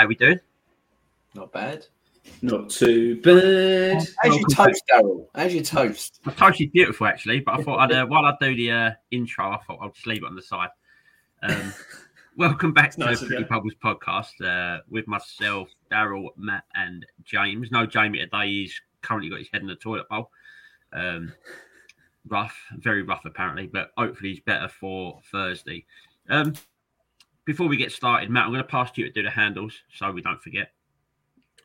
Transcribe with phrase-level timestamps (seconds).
[0.00, 0.06] Hello, lot.
[0.06, 0.40] How we doing?
[1.34, 1.86] Not bad.
[2.40, 4.02] Not too bad.
[4.22, 5.26] How's your toast, Daryl?
[5.34, 6.20] How's your toast?
[6.24, 7.40] My toast is beautiful, actually.
[7.40, 10.06] But I thought I'd, uh, while I do the uh, intro, I thought I'll just
[10.06, 10.70] leave it on the side.
[11.42, 11.74] Um,
[12.36, 13.44] welcome back to nice the of Pretty.
[13.44, 17.70] Bubbles podcast uh, with myself, Daryl, Matt, and James.
[17.70, 18.46] No Jamie today.
[18.46, 20.30] He's currently got his head in the toilet bowl.
[20.94, 21.34] Um,
[22.26, 25.84] rough, very rough, apparently, but hopefully he's better for Thursday.
[26.30, 26.54] Um,
[27.50, 29.74] before we get started, Matt, I'm going to pass to you to do the handles
[29.92, 30.70] so we don't forget.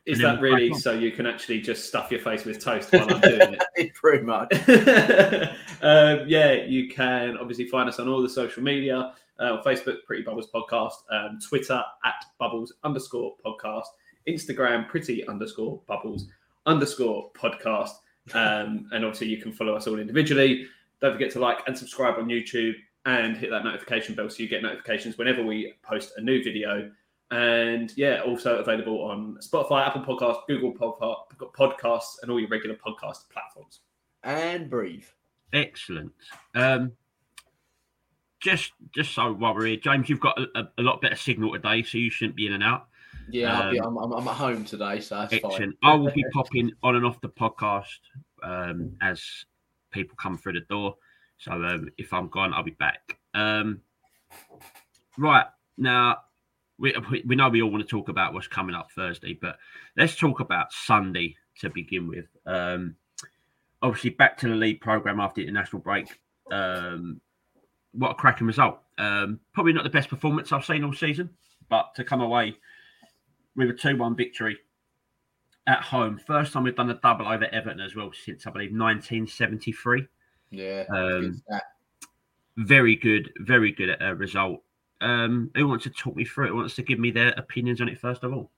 [0.04, 2.92] Is And that we'll really so you can actually just stuff your face with toast
[2.92, 3.94] while I'm doing it?
[3.94, 4.52] Pretty much.
[5.82, 10.24] um, yeah, you can obviously find us on all the social media uh, Facebook, Pretty
[10.24, 13.84] Bubbles Podcast, um, Twitter at Bubbles underscore podcast,
[14.28, 16.26] Instagram, Pretty underscore Bubbles
[16.66, 17.92] underscore podcast,
[18.34, 20.66] um, and obviously you can follow us all individually.
[21.00, 22.74] Don't forget to like and subscribe on YouTube
[23.06, 26.90] and hit that notification bell so you get notifications whenever we post a new video.
[27.30, 32.76] And yeah, also available on Spotify, Apple Podcasts, Google Podca- Podcasts, and all your regular
[32.76, 33.80] podcast platforms.
[34.22, 35.06] And breathe.
[35.52, 36.12] Excellent.
[36.54, 36.92] Um,
[38.40, 41.52] just just so while we're here, James, you've got a, a, a lot better signal
[41.52, 42.88] today, so you shouldn't be in and out.
[43.28, 45.72] Yeah, I'll be, Um, I'm, I'm, I'm at home today, so that's fine.
[45.82, 47.98] I will be popping on and off the podcast
[48.42, 49.22] um, as
[49.90, 50.94] people come through the door.
[51.38, 53.18] So um, if I'm gone, I'll be back.
[53.34, 53.80] Um,
[55.18, 56.18] right now,
[56.78, 56.94] we
[57.26, 59.58] we- know we all want to talk about what's coming up Thursday, but
[59.96, 62.26] let's talk about Sunday to begin with.
[62.46, 62.96] Um,
[63.82, 66.20] obviously, back to the league program after the international break.
[66.50, 67.20] Um,
[67.92, 68.78] what a cracking result!
[68.98, 71.30] Um, probably not the best performance I've seen all season,
[71.68, 72.56] but to come away
[73.56, 74.58] with a 2 1 victory
[75.66, 76.18] at home.
[76.18, 80.06] First time we've done a double over Everton as well since I believe 1973.
[80.50, 80.84] Yeah.
[80.90, 81.60] Um, good.
[82.58, 84.62] Very good, very good at a result.
[85.00, 86.48] Um, who wants to talk me through it?
[86.50, 88.50] Who wants to give me their opinions on it first of all?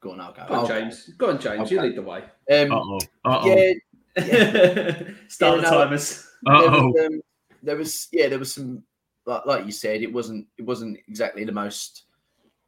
[0.00, 0.44] Go on, I'll go.
[0.46, 1.10] Go on, I'll James.
[1.18, 1.70] Go on, James.
[1.70, 2.22] You lead the way.
[2.48, 2.62] go.
[2.62, 2.98] Um, Uh oh.
[3.24, 3.46] Uh oh.
[3.46, 3.72] yeah,
[5.28, 6.28] Start Yeah, the timers.
[6.44, 6.86] there Uh oh.
[6.88, 7.20] was, um,
[7.62, 8.82] there was yeah there was some
[9.26, 12.04] like, like you said it wasn't it wasn't exactly the most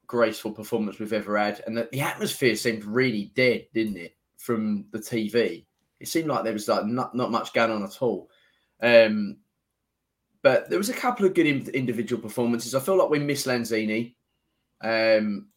[0.07, 4.87] graceful performance we've ever had and the, the atmosphere seemed really dead didn't it from
[4.91, 5.65] the tv
[6.01, 8.31] it seemed like there was like not, not much going on at all
[8.83, 9.37] um
[10.43, 14.15] but there was a couple of good individual performances i feel like we missed lanzini
[14.83, 15.49] um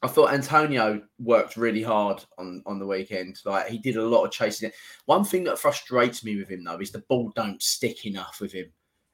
[0.00, 3.40] I thought Antonio worked really hard on, on the weekend.
[3.44, 4.74] Like he did a lot of chasing it.
[5.06, 8.52] One thing that frustrates me with him though is the ball don't stick enough with
[8.52, 8.66] him.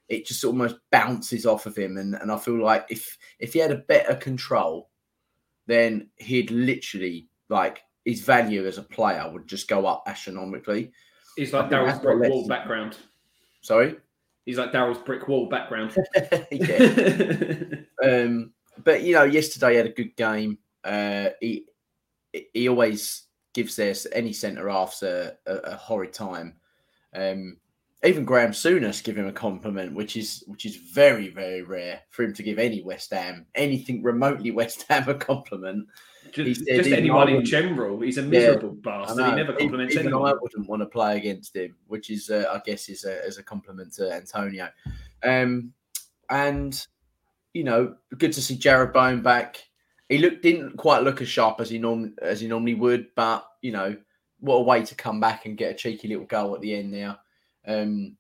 [0.09, 3.59] It just almost bounces off of him, and, and I feel like if if he
[3.59, 4.91] had a better control,
[5.67, 10.93] then he'd literally like his value as a player would just go up astronomically.
[11.37, 12.99] He's like Daryl's that's what brick wall background.
[13.65, 13.97] Sorry.
[14.45, 15.97] He's like Daryl's brick wall background.
[18.05, 18.53] Um,
[18.85, 20.59] but you know, yesterday he had a good game.
[20.83, 21.65] Uh, he
[22.53, 23.23] he always
[23.55, 26.57] gives their any centre halves a, a, a horrid time.
[27.15, 27.57] Um,
[28.05, 32.25] even Graham Souness give him a compliment, which is which is very very rare for
[32.25, 35.87] him to give any West Ham anything remotely West Ham a compliment.
[36.35, 38.01] Just just anyone in general.
[38.01, 39.27] He's a miserable bastard.
[39.27, 40.33] He never compliments even anyone.
[40.33, 43.39] I wouldn't want to play against him, which is, uh, I guess, is a, as
[43.39, 44.69] a compliment to Antonio.
[45.23, 45.73] Um,
[46.29, 46.87] and
[47.53, 49.63] you know, good to see Jarrod Bowen back.
[50.09, 53.47] He looked didn't quite look as sharp as he norm as he normally would, but
[53.63, 53.97] you know,
[54.41, 56.93] what a way to come back and get a cheeky little goal at the end
[56.93, 57.17] there.
[57.67, 58.17] Um,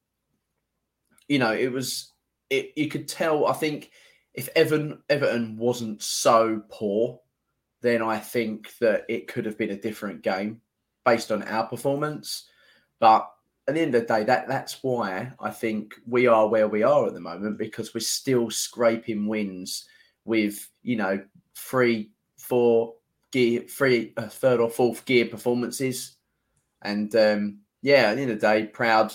[1.28, 2.12] you know, it was
[2.48, 2.72] it.
[2.76, 3.46] You could tell.
[3.46, 3.90] I think
[4.34, 7.20] if Evan Everton wasn't so poor,
[7.84, 10.62] then I think that it could have been a different game
[11.04, 12.48] based on our performance.
[12.98, 13.30] But
[13.68, 16.82] at the end of the day, that that's why I think we are where we
[16.82, 19.86] are at the moment because we're still scraping wins
[20.24, 21.22] with you know
[21.54, 22.94] three, four
[23.32, 26.16] gear, three, uh, third or fourth gear performances,
[26.80, 29.12] and um, yeah, at the end of the day, proud,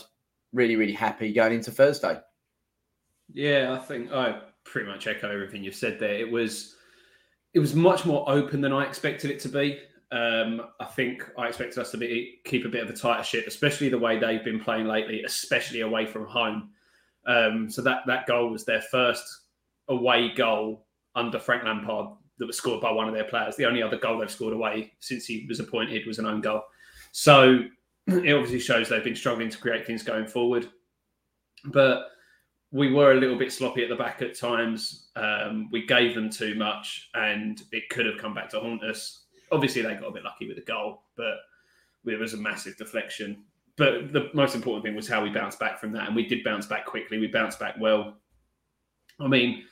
[0.54, 2.20] really, really happy going into Thursday.
[3.34, 6.14] Yeah, I think I pretty much echo everything you've said there.
[6.14, 6.76] It was
[7.54, 9.80] it was much more open than I expected it to be.
[10.12, 13.46] Um, I think I expected us to be keep a bit of a tighter ship,
[13.48, 16.70] especially the way they've been playing lately, especially away from home.
[17.28, 19.24] Um, so that that goal was their first
[19.88, 23.56] away goal under Frank Lampard that was scored by one of their players.
[23.56, 26.64] The only other goal they've scored away since he was appointed was an own goal.
[27.12, 27.60] So
[28.08, 30.70] it obviously shows they've been struggling to create things going forward.
[31.66, 32.08] But
[32.72, 35.10] we were a little bit sloppy at the back at times.
[35.16, 39.26] Um, we gave them too much, and it could have come back to haunt us.
[39.52, 41.36] Obviously, they got a bit lucky with the goal, but
[42.06, 43.44] it was a massive deflection.
[43.76, 46.44] But the most important thing was how we bounced back from that, and we did
[46.44, 47.18] bounce back quickly.
[47.18, 48.18] We bounced back well.
[49.20, 49.64] I mean,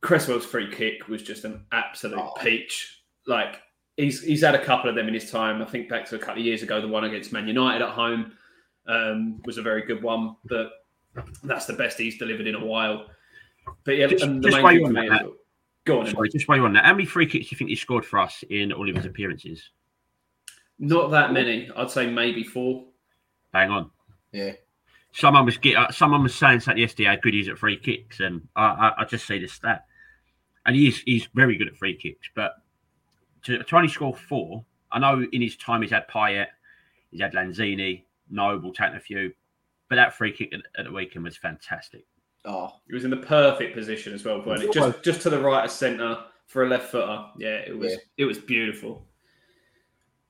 [0.00, 2.32] Cresswell's free kick was just an absolute Oh.
[2.40, 3.02] peach.
[3.26, 3.60] Like
[3.96, 5.60] he's he's had a couple of them in his time.
[5.60, 7.90] I think back to a couple of years ago, the one against Man United at
[7.90, 8.32] home
[8.86, 10.70] um, was a very good one, but
[11.44, 13.06] that's the best he's delivered in a while.
[13.84, 15.32] But yeah, Just- and the just main thing for on me that, is-
[15.84, 16.06] go on.
[16.06, 18.04] Sorry, just while you're on that, how many free kicks do you think he scored
[18.04, 19.70] for us in all of his appearances?
[20.78, 21.68] Not that many.
[21.76, 22.84] I'd say maybe four.
[23.52, 23.90] Hang on.
[24.32, 24.52] Yeah.
[25.12, 27.76] Someone was get, uh, someone was saying something yesterday how good he is at free
[27.78, 29.86] kicks, and I, I, I just see the stat,
[30.66, 32.28] and he's he's very good at free kicks.
[32.36, 32.52] But
[33.44, 36.48] to, to only score four, I know in his time he's had Payet,
[37.10, 39.32] he's had Lanzini, Noble taking a few,
[39.88, 42.04] but that free kick at, at the weekend was fantastic.
[42.44, 44.72] Oh, He was in the perfect position as well, wasn't it?
[44.74, 47.24] Just just to the right of centre for a left footer.
[47.36, 47.98] Yeah, it was Yeah.
[48.18, 49.06] it was beautiful.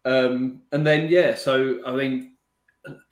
[0.05, 2.37] Um, and then yeah, so I mean,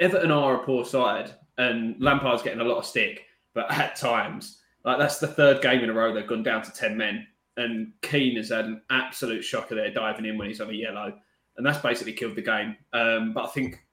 [0.00, 4.60] Everton are a poor side, and Lampard's getting a lot of stick, but at times,
[4.84, 7.26] like that's the third game in a row they've gone down to ten men,
[7.56, 11.12] and Keane has had an absolute shocker there diving in when he's on a yellow,
[11.56, 12.76] and that's basically killed the game.
[12.93, 13.84] Um, but I think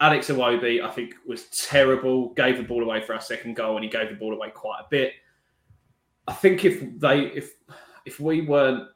[0.00, 2.30] Alex Iwobi, I think, was terrible.
[2.30, 4.80] Gave the ball away for our second goal, and he gave the ball away quite
[4.80, 5.12] a bit.
[6.26, 7.54] I think if they, if
[8.06, 8.88] if we weren't,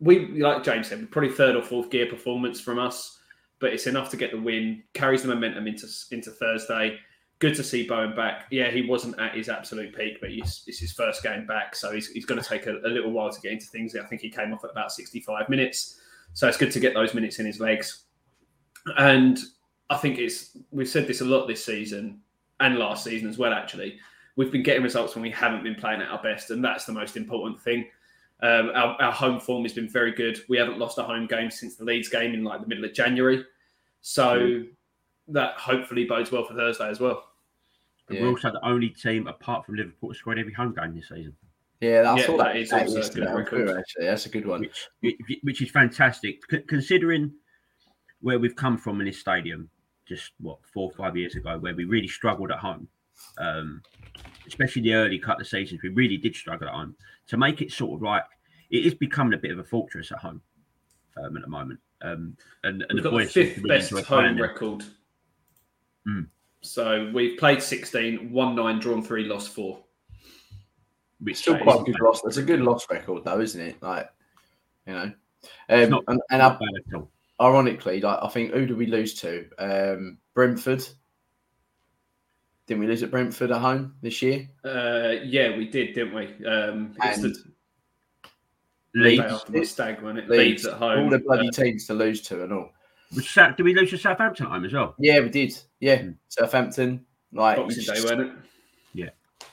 [0.00, 3.18] we like James said, probably third or fourth gear performance from us,
[3.58, 4.82] but it's enough to get the win.
[4.92, 6.98] Carries the momentum into into Thursday.
[7.38, 8.46] Good to see Bowen back.
[8.50, 11.92] Yeah, he wasn't at his absolute peak, but he's, it's his first game back, so
[11.92, 13.94] he's, he's going to take a, a little while to get into things.
[13.94, 16.00] I think he came off at about sixty five minutes,
[16.32, 18.06] so it's good to get those minutes in his legs.
[18.96, 19.38] And
[19.90, 22.20] I think it's we've said this a lot this season
[22.60, 23.52] and last season as well.
[23.52, 23.98] Actually,
[24.36, 26.92] we've been getting results when we haven't been playing at our best, and that's the
[26.92, 27.86] most important thing.
[28.40, 30.40] Um, our, our home form has been very good.
[30.48, 32.92] We haven't lost a home game since the Leeds game in like the middle of
[32.92, 33.44] January,
[34.00, 34.62] so
[35.28, 37.24] that hopefully bodes well for Thursday as well.
[38.08, 38.22] And Yeah.
[38.24, 41.36] We're also the only team apart from Liverpool to scored every home game this season,
[41.80, 42.56] yeah, I Yeah, saw that that.
[42.56, 43.68] is that also a good record.
[43.78, 44.60] Actually, that's a good one.
[45.00, 47.32] which which is fantastic considering
[48.20, 49.68] where we've come from in this stadium
[50.06, 52.88] just what four or five years ago where we really struggled at home
[53.38, 53.82] um,
[54.46, 56.94] especially the early cut of seasons we really did struggle at home
[57.26, 58.22] to make it sort of like
[58.70, 60.40] it is becoming a bit of a fortress at home
[61.22, 64.40] um, at the moment um, and, and We've the got the boys fifth best home
[64.40, 64.84] record.
[66.06, 66.26] Mm.
[66.60, 69.80] So we've played 16, won nine, drawn three, lost four.
[71.20, 72.22] which Still is quite a good loss.
[72.24, 73.82] It's a good loss record, though, isn't it?
[73.82, 74.10] Like,
[74.86, 75.12] you know,
[75.68, 76.58] um, not- and, and I,
[77.38, 77.54] not bad at all.
[77.56, 79.46] ironically, like I think who did we lose to?
[79.58, 80.86] Um, Brentford.
[82.66, 84.46] Didn't we lose at Brentford at home this year?
[84.64, 86.26] Uh, yeah, we did, didn't we?
[86.46, 90.28] Um, it's And the Leeds, day stag, wasn't it?
[90.28, 91.04] Leeds, Leeds at home.
[91.04, 92.70] all the bloody Uh, teams to lose to and all.
[93.14, 95.56] which Sa- did we lose to Southampton at home as well Yeah, we did.
[95.80, 96.16] Yeah, Mm.
[96.28, 97.06] Southampton.
[97.32, 98.34] Like, you Boxing Day, just- wasn't it?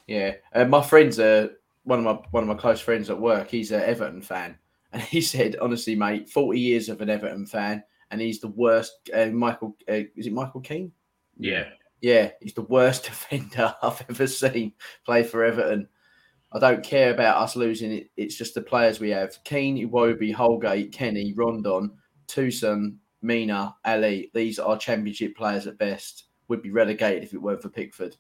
[0.08, 1.48] Yeah, uh, my friend's uh,
[1.84, 3.50] one of my one of my close friends at work.
[3.50, 4.56] He's an Everton fan,
[4.96, 9.10] and he said, honestly, mate, forty years of an Everton fan, and he's the worst.
[9.14, 10.94] Uh, Michael, uh, is it Michael Keane?
[11.38, 11.66] Yeah.
[12.02, 14.72] Yeah, he's the worst defender I've ever seen
[15.06, 15.90] play for Everton.
[16.54, 18.10] I don't care about us losing it.
[18.16, 21.92] It's just the players we have: Keane, Iwobi, Holgate, Kenny, Rondon,
[22.28, 24.32] Tosun, Mina, Alli.
[24.34, 26.26] These are Championship players at best.
[26.48, 28.16] Would be relegated if it weren't for Pickford.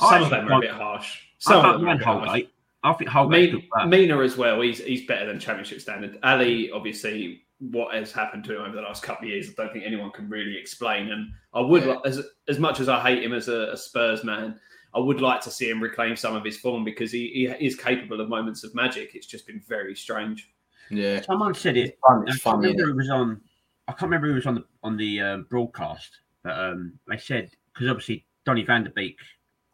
[0.00, 1.20] Some I of them actually are a bit harsh.
[1.38, 2.26] Some I of don't them are a bit harsh.
[2.26, 2.53] Holgate
[2.84, 3.86] I think Holgate's Mina.
[3.88, 4.60] Mina as well.
[4.60, 6.18] He's he's better than Championship standard.
[6.22, 9.72] Alli, obviously, what has happened to him over the last couple of years, I don't
[9.72, 11.10] think anyone can really explain.
[11.10, 11.96] And I would, Yeah.
[12.04, 14.60] as as much as I hate him as a, a Spurs man,
[14.94, 17.74] I would like to see him reclaim some of his form because he, he is
[17.74, 19.14] capable of moments of magic.
[19.14, 20.50] It's just been very strange.
[20.90, 22.18] Yeah, Someone said it it's fun.
[22.18, 22.68] I It's can't funny.
[22.68, 23.40] remember who was on.
[23.88, 26.10] I can't remember who was on the on the um, broadcast,
[26.42, 29.16] but um, they said because obviously Donny Van der Beek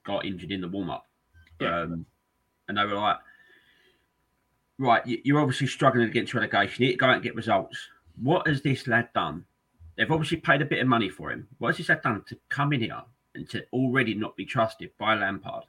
[0.06, 1.06] got injured in the warm up,
[1.60, 1.80] Yeah.
[1.80, 2.06] um,
[2.70, 3.18] and they were like,
[4.78, 6.82] "Right, you- you're obviously struggling against relegation.
[6.82, 7.90] You need to go out and get results.
[8.16, 9.44] What has this lad done?
[9.96, 11.48] They've obviously paid a bit of money for him.
[11.58, 13.02] What has this lad done to come in here
[13.34, 15.64] and to already not be trusted by Lampard?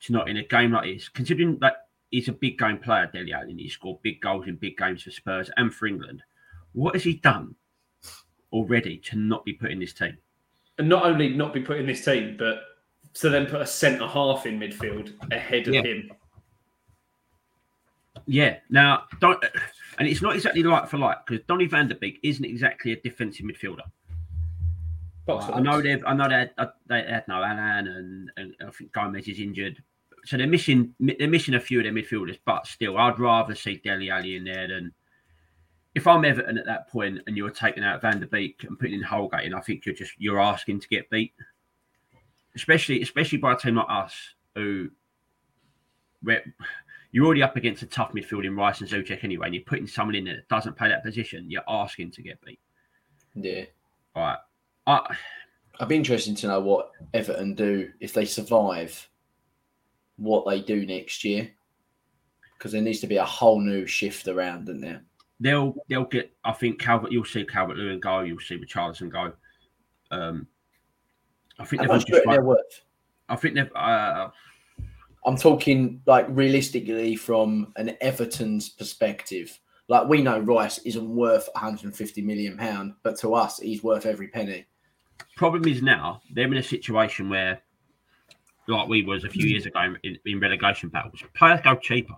[0.00, 3.30] To not in a game like this, considering that he's a big game player, Dele
[3.32, 6.22] and He scored big goals in big games for Spurs and for England.
[6.72, 7.54] What has he done
[8.52, 10.18] already to not be put in this team?
[10.78, 12.62] And not only not be put in this team, but
[13.20, 15.82] to then put a centre half in midfield ahead of Yeah.
[15.82, 16.10] him.
[18.26, 18.56] Yeah.
[18.70, 19.42] Now, don't,
[19.98, 22.96] and it's not exactly like for like because Donny Van der Beek isn't exactly a
[23.00, 23.82] defensive midfielder.
[25.26, 28.54] Box I know they've, I know they had, uh, they had no Allan and, and
[28.66, 29.82] I think Gomes is injured,
[30.24, 32.38] so they're missing they're missing a few of their midfielders.
[32.44, 34.92] But still, I'd rather see Dele Alli in there than
[35.96, 38.94] if I'm Everton at that point and you're taking out Van der Beek and putting
[38.94, 41.32] in Holgate, and I think you're just you're asking to get beat,
[42.56, 44.14] especially especially by a team like us
[44.54, 44.90] who
[46.22, 46.42] where
[47.12, 49.86] you're already up against a tough midfield in Rice and Soucek anyway, and you're putting
[49.86, 52.58] someone in there that doesn't play that position, you're asking to get beat.
[53.34, 53.64] Yeah.
[54.14, 54.38] All right.
[54.86, 55.16] I,
[55.78, 59.08] I'd be interested to know what Everton do if they survive.
[60.16, 61.50] What they do next year,
[62.56, 65.02] because there needs to be a whole new shift around, doesn't there?
[65.40, 66.32] they'll they'll get.
[66.44, 67.12] I think Calvert.
[67.12, 68.20] You'll see Calvert Lewin go.
[68.20, 69.32] You'll see Richarlison go.
[70.10, 70.46] Um,
[71.58, 72.06] I think How they've all just.
[72.06, 72.82] do Like, worth?
[73.28, 73.74] I think they've.
[73.74, 74.28] Uh,
[75.24, 79.58] I'm talking like realistically from an Everton's perspective.
[79.88, 84.28] Like we know Rice isn't worth 150 million pound, but to us he's worth every
[84.28, 84.66] penny.
[85.36, 87.60] problem is now they're in a situation where,
[88.68, 92.14] like we was a few years ago in, in relegation battles, players go cheaper.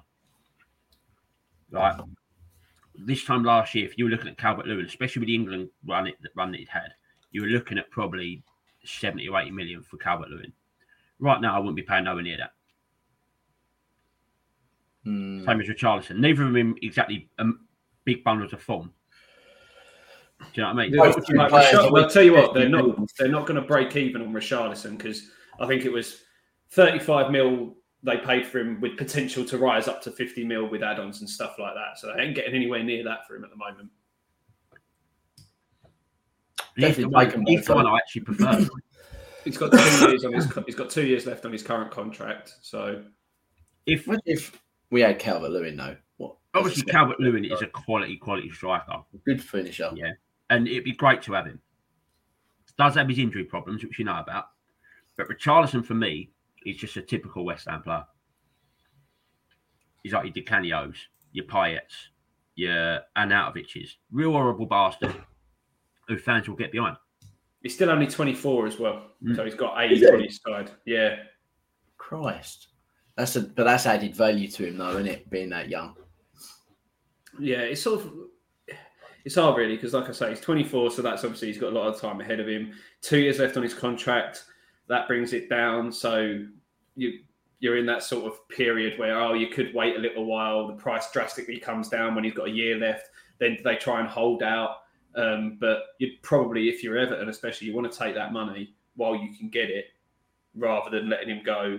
[1.70, 1.96] Like
[2.98, 5.68] this time last year, if you were looking at Calvert Lewin, especially with the England
[5.86, 6.88] run it run that he'd had,
[7.32, 8.42] you were looking at probably
[8.84, 10.52] 70 or 80 million for Calvert Lewin.
[11.18, 12.52] Right now, I wouldn't be paying nowhere near that.
[15.04, 15.44] Hmm.
[15.44, 16.18] Same as Richarlison.
[16.18, 17.66] Neither of them exactly um,
[18.04, 18.92] big bundles of form.
[20.40, 20.94] Do you know what I mean?
[20.94, 23.46] Yeah, Both like, two players Richar- well, I'll tell you what, they're not they're not
[23.46, 26.22] going to break even on Richarlison because I think it was
[26.70, 30.84] 35 mil they paid for him with potential to rise up to 50 mil with
[30.84, 31.98] add-ons and stuff like that.
[31.98, 33.90] So they ain't getting anywhere near that for him at the moment.
[36.78, 38.68] He's the Definitely one, take 'em he's the one I actually prefer.
[39.44, 42.54] He's got two years on his he's got two years left on his current contract.
[42.60, 43.02] So
[43.86, 45.96] if if we had Calvert Lewin though.
[46.18, 46.36] What?
[46.54, 48.98] obviously Calvert Lewin is a quality, quality striker.
[49.24, 49.90] good finisher.
[49.94, 50.12] Yeah.
[50.50, 51.60] and it'd be great to have him.
[52.76, 54.46] Does have his injury problems, which you know about,
[55.16, 56.30] but Richarlison for me
[56.66, 58.04] is just a typical West Ham player.
[60.02, 60.96] He's like your Di Canios,
[61.32, 62.08] your Payets,
[62.54, 65.14] your Arnautovic's, real horrible bastard
[66.08, 66.96] who fans will get behind.
[67.62, 69.02] he's still only 24 as well.
[69.22, 69.36] Mm.
[69.36, 70.14] So he's got Is eight he?
[70.14, 70.70] on his side.
[70.84, 71.16] Yeah.
[71.96, 72.68] Christ.
[73.16, 75.28] That's a but that's added value to him though, isn't it?
[75.28, 75.96] Being that young.
[77.40, 78.12] Yeah, it's sort of
[79.24, 81.76] it's hard really because, like I say, he's 24, so that's obviously he's got a
[81.78, 82.72] lot of time ahead of him.
[83.02, 84.44] Two years left on his contract,
[84.88, 85.92] that brings it down.
[85.92, 86.44] So
[86.94, 87.20] you
[87.60, 90.68] you're in that sort of period where oh, you could wait a little while.
[90.68, 93.10] The price drastically comes down when he's got a year left.
[93.40, 94.76] Then they try and hold out.
[95.14, 99.14] Um, but you'd probably, if you're Everton, especially, you want to take that money while
[99.14, 99.86] you can get it,
[100.54, 101.78] rather than letting him go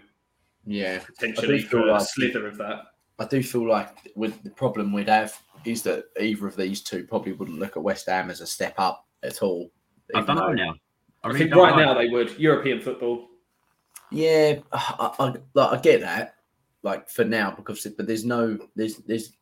[0.65, 0.99] Yeah.
[0.99, 2.85] potentially feel for a slither of that.
[3.17, 7.03] I do feel like with the problem we'd have is that either of these two
[7.03, 9.69] probably wouldn't look at West Ham as a step up at all.
[10.15, 10.75] I don't know now.
[11.23, 11.83] I, I think right know.
[11.83, 13.27] now they would European football.
[14.11, 16.35] Yeah, I, I, like, I get that.
[16.81, 19.33] Like for now, because but there's no there's there's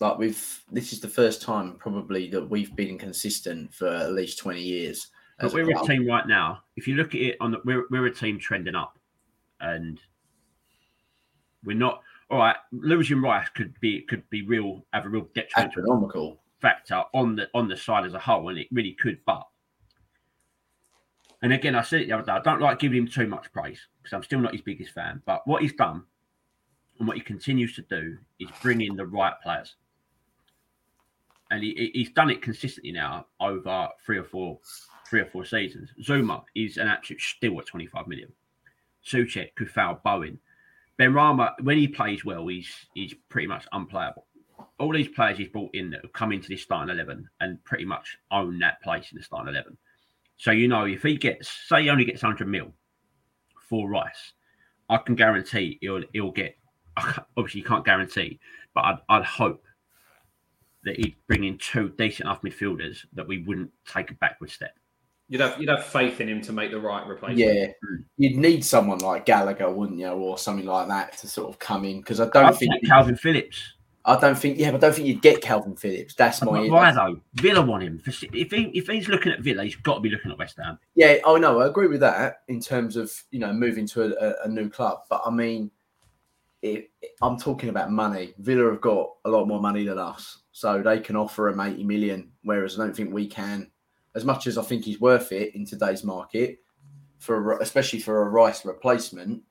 [0.00, 4.38] like we've this is the first time probably that we've been consistent for at least
[4.38, 5.08] twenty years.
[5.40, 5.86] But we're a club.
[5.86, 6.62] team right now.
[6.76, 8.98] If you look at it on the, we're we're a team trending up,
[9.60, 10.00] and
[11.64, 12.02] we're not.
[12.30, 17.36] All right, losing Rice could be could be real have a real detrimental factor on
[17.36, 19.18] the on the side as a whole, and it really could.
[19.24, 19.46] But
[21.42, 22.32] and again, I said it the other day.
[22.32, 25.22] I don't like giving him too much praise because I'm still not his biggest fan.
[25.24, 26.04] But what he's done
[26.98, 29.76] and what he continues to do is bring in the right players,
[31.50, 34.58] and he, he- he's done it consistently now over three or four
[35.08, 35.90] three or four seasons.
[36.02, 38.30] Zouma is an absolute steal at 25 million.
[39.06, 40.38] Soucek, Coufal, Bowen.
[41.00, 44.26] Benrahma, when he plays well, he's he's pretty much unplayable.
[44.78, 47.84] All these players he's brought in that have come into this starting 11 and pretty
[47.84, 49.76] much own that place in the starting 11.
[50.36, 52.72] So, you know, if he gets, say, he only gets 100 mil
[53.68, 54.32] for Rice,
[54.88, 56.56] I can guarantee he'll, he'll get,
[57.36, 58.38] obviously, you can't guarantee,
[58.74, 59.64] but I'd, I'd hope
[60.84, 64.74] that he'd bring in two decent enough midfielders that we wouldn't take a backward step.
[65.28, 67.38] You'd have you'd have faith in him to make the right replacement.
[67.38, 67.66] Yeah,
[68.16, 71.84] you'd need someone like Gallagher, wouldn't you, or something like that to sort of come
[71.84, 71.98] in?
[71.98, 73.74] Because I I don't think think Kalvin Phillips.
[74.06, 76.14] I don't think yeah, but I don't think you'd get Kalvin Phillips.
[76.14, 77.20] That's my Why though?
[77.34, 78.00] Villa want him.
[78.06, 80.78] If he if he's looking at Villa, he's got to be looking at West Ham.
[80.94, 84.28] Yeah, oh no, I agree with that in terms of you know moving to a,
[84.28, 85.00] a, a new club.
[85.10, 85.70] But I mean,
[86.62, 88.32] it, I'm talking about money.
[88.38, 91.84] Villa have got a lot more money than us, so they can offer him 80
[91.84, 93.70] million, whereas I don't think we can.
[94.16, 96.58] As much as I think he's worth it in today's market,
[97.18, 99.44] for especially for a Rice replacement,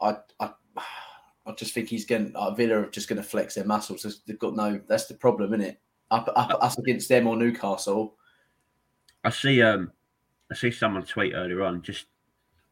[0.00, 2.32] I I, I just think he's going.
[2.34, 4.22] Uh, Villa are just going to flex their muscles.
[4.26, 4.80] They've got no.
[4.88, 5.80] That's the problem, isn't it?
[6.10, 8.14] Up, up us against them or Newcastle.
[9.22, 9.92] I see um
[10.50, 12.06] I see someone tweet earlier on just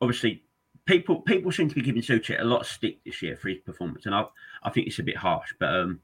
[0.01, 0.43] obviously
[0.87, 3.59] people people seem to be giving Soucek a lot of stick this year for his
[3.59, 4.25] performance and I
[4.63, 6.01] I think it's a bit harsh but um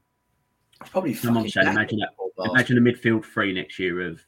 [0.79, 4.21] Probably fucking said, knackered, imagine that- imagine a midfield three next year of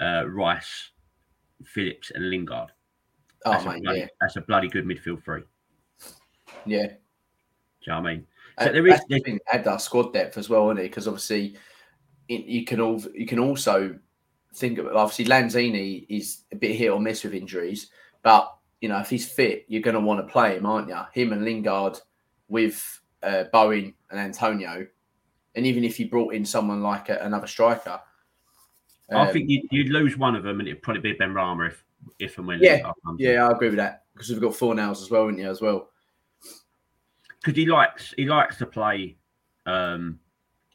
[0.00, 0.90] uh Rice,
[1.64, 2.70] Phillips and Lingard.
[3.44, 5.42] Oh That's, a bloody, yeah, that's a bloody good midfield three.
[6.66, 6.82] yeah.
[6.82, 6.88] you
[7.88, 8.26] know what I mean?
[8.58, 10.82] So uh, there is- that's the add our squad depth as well, isn't it?
[10.84, 11.56] Because obviously,
[12.28, 13.98] it, you can all you can also
[14.54, 17.90] think of obviously Lanzini is a bit hit or miss with injuries,
[18.22, 21.00] but you know if he's fit, you're going to want to play him, aren't you?
[21.12, 21.98] Him and Lingard
[22.48, 24.86] with uh, Bowen and Antonio,
[25.54, 28.00] and even if you brought in someone like a, another striker,
[29.10, 31.84] I um, think you'd, you'd lose one of them, and it'd probably be Benrahma if,
[32.18, 32.60] if and when.
[32.60, 33.26] Yeah, Lingard comes in.
[33.26, 35.50] yeah, I agree with that because we've got Fornals as well, haven't you?
[35.50, 35.90] As well,
[37.40, 39.16] because he likes he likes to play
[39.66, 40.18] um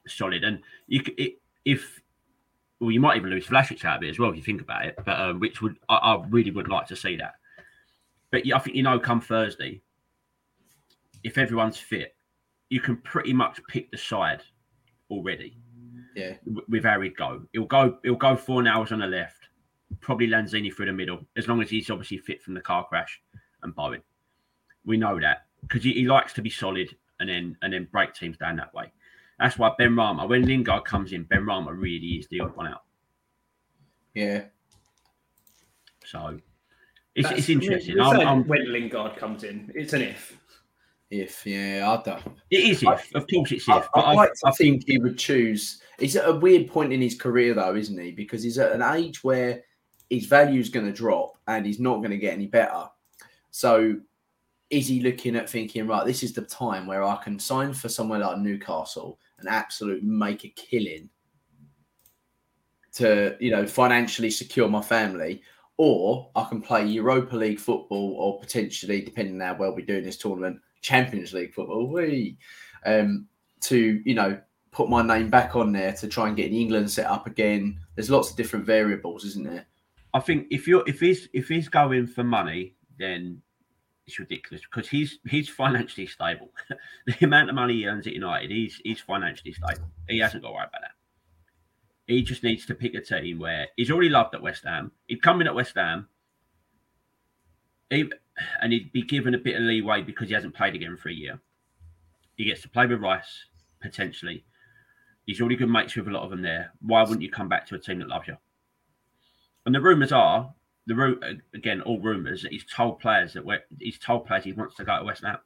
[0.08, 2.01] solid and you it, if
[2.79, 4.86] well you might even lose Vlasic out of it as well if you think about
[4.86, 7.36] it but um, which would I, I really would like to see that
[8.32, 9.82] but yeah, I think you know come Thursday
[11.24, 12.15] if everyone's fit
[12.70, 14.41] you can pretty much pick the side
[15.10, 15.58] already
[16.16, 19.50] yeah, w- with how he'd go he'll go he'll go Fornals on the left
[20.02, 23.22] probably Lanzini through the middle as long as he's obviously fit from the car crash
[23.64, 24.02] and Bowen
[24.86, 28.14] we know that because he, he likes to be solid and then and then break
[28.14, 28.92] teams down that way.
[29.40, 32.84] That's why Benrahma, when Lingard comes in, Benrahma really is the odd one out.
[34.14, 34.44] yeah.
[36.06, 36.40] So
[37.16, 37.96] it's, That's- it's interesting.
[37.98, 40.38] we're I'm, I'm- when Lingard comes in, it's an if.
[41.22, 42.38] If yeah, I don't.
[42.50, 43.88] it is if, of course, it's if.
[43.95, 45.81] I I, like I think he would choose.
[46.00, 48.12] He's at a weird point in his career, though, isn't he?
[48.12, 49.63] Because he's at an age where
[50.10, 52.86] his value is going to drop and he's not going to get any better.
[53.51, 53.95] So,
[54.69, 57.89] is he looking at thinking, right, this is the time where I can sign for
[57.89, 61.10] somewhere like Newcastle and absolute make a killing
[62.93, 65.41] to, you know, financially secure my family,
[65.77, 69.98] or I can play Europa League football or potentially, depending on how well we do
[69.98, 71.88] in this tournament, Champions League football.
[71.88, 72.38] we,
[72.86, 73.28] um,
[73.62, 74.39] to you know
[74.71, 77.80] put my name back on there to try and get England set up again.
[77.95, 79.65] There's lots of different variables, isn't there?
[80.13, 83.41] I think if you're if he's if he's going for money, then
[84.06, 86.52] it's ridiculous because he's he's financially stable.
[87.08, 89.89] the amount of money he earns at United, he's he's financially stable.
[90.08, 90.91] He hasn't got to worry about that.
[92.06, 94.91] He just needs to pick a team where he's already loved at West Ham.
[95.08, 96.08] He'd come in at West Ham,
[98.62, 101.13] and he'd be given a bit of leeway because he hasn't played again for a
[101.13, 101.39] year.
[102.36, 103.45] He gets to play with Rice
[103.82, 104.43] potentially.
[105.26, 106.71] He's already good mates with a lot of them there.
[106.82, 108.38] Why wouldn't you come back to a team that loves you?
[109.65, 110.54] And the rumours are,
[110.86, 111.19] the ru-
[111.54, 113.43] again, all rumours that he's told players that
[113.80, 115.38] he's told players he wants to go to West Ham.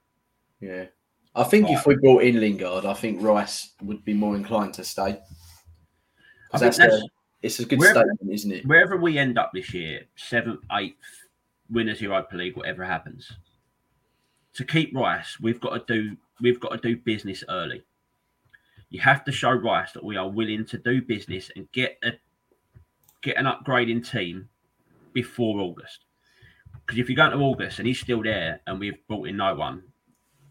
[0.59, 0.85] Yeah.
[1.35, 4.83] I think if we brought in Lingard, I think Rice would be more inclined to
[4.83, 5.19] stay.
[6.51, 7.07] That's, that's- a,
[7.41, 8.65] it's a good wherever- statement, isn't it?
[8.65, 10.97] Wherever we end up this year, seventh, eighth,
[11.69, 13.31] winners Europa League, whatever happens,
[14.53, 17.83] to keep Rice, we've got to do we've got to do business early.
[18.89, 22.13] You have to show Rice that we are willing to do business and get a
[23.21, 24.49] get an upgrading team
[25.13, 26.05] before August.
[26.85, 29.53] Because if you go into August and he's still there and we've brought in no
[29.53, 29.83] one,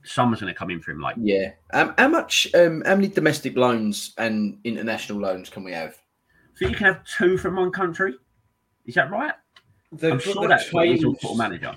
[0.05, 1.53] someone's going to come in for him Like, Yeah.
[1.73, 2.49] Um, how much?
[2.55, 5.97] Um, how many domestic loans and international loans can we have?
[6.55, 8.15] So you can have two from one country.
[8.87, 9.35] Is that right?
[9.93, 11.77] They've, I'm sure they've that's what he's on changed- football manager.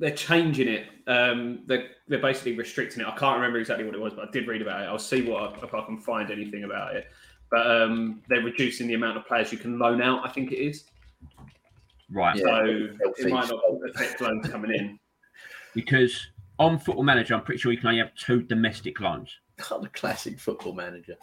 [0.00, 0.86] They're changing it.
[1.06, 3.06] Um, they're, they're basically restricting it.
[3.06, 4.86] I can't remember exactly what it was, but I did read about it.
[4.86, 7.06] I'll see what if I can find anything about it.
[7.50, 10.26] But um, they're reducing the amount of players you can loan out.
[10.28, 10.84] I think it is.
[12.10, 12.36] Right.
[12.36, 12.98] So healthy.
[13.18, 13.60] it might not
[13.94, 14.98] affect loans coming in.
[15.74, 16.26] because
[16.58, 19.30] on Football Manager, I'm pretty sure you can only have two domestic loans.
[19.70, 21.14] Oh, the classic football manager.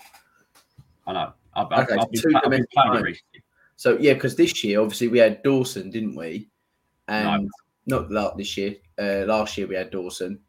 [1.05, 1.33] I know.
[1.55, 3.05] I've, I've, Okay, I've been, two I've been domestic playing it loans.
[3.05, 3.43] recently.
[3.81, 6.51] So yeah, because this year obviously we had Dawson, didn't we?
[7.07, 7.49] And
[7.87, 8.75] not like this year.
[9.01, 10.39] Uh, last year we had Dawson,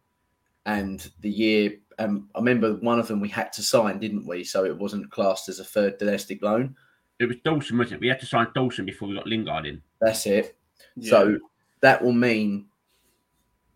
[0.67, 4.45] and the year um, I remember one of them we had to sign, didn't we?
[4.45, 6.77] So it wasn't classed as a third domestic loan.
[7.21, 8.01] It was Dawson, wasn't it?
[8.03, 9.81] We had to sign Dawson before we got Lingard in.
[10.03, 10.59] That's it.
[10.97, 11.09] Yeah.
[11.09, 11.39] So
[11.81, 12.67] that will mean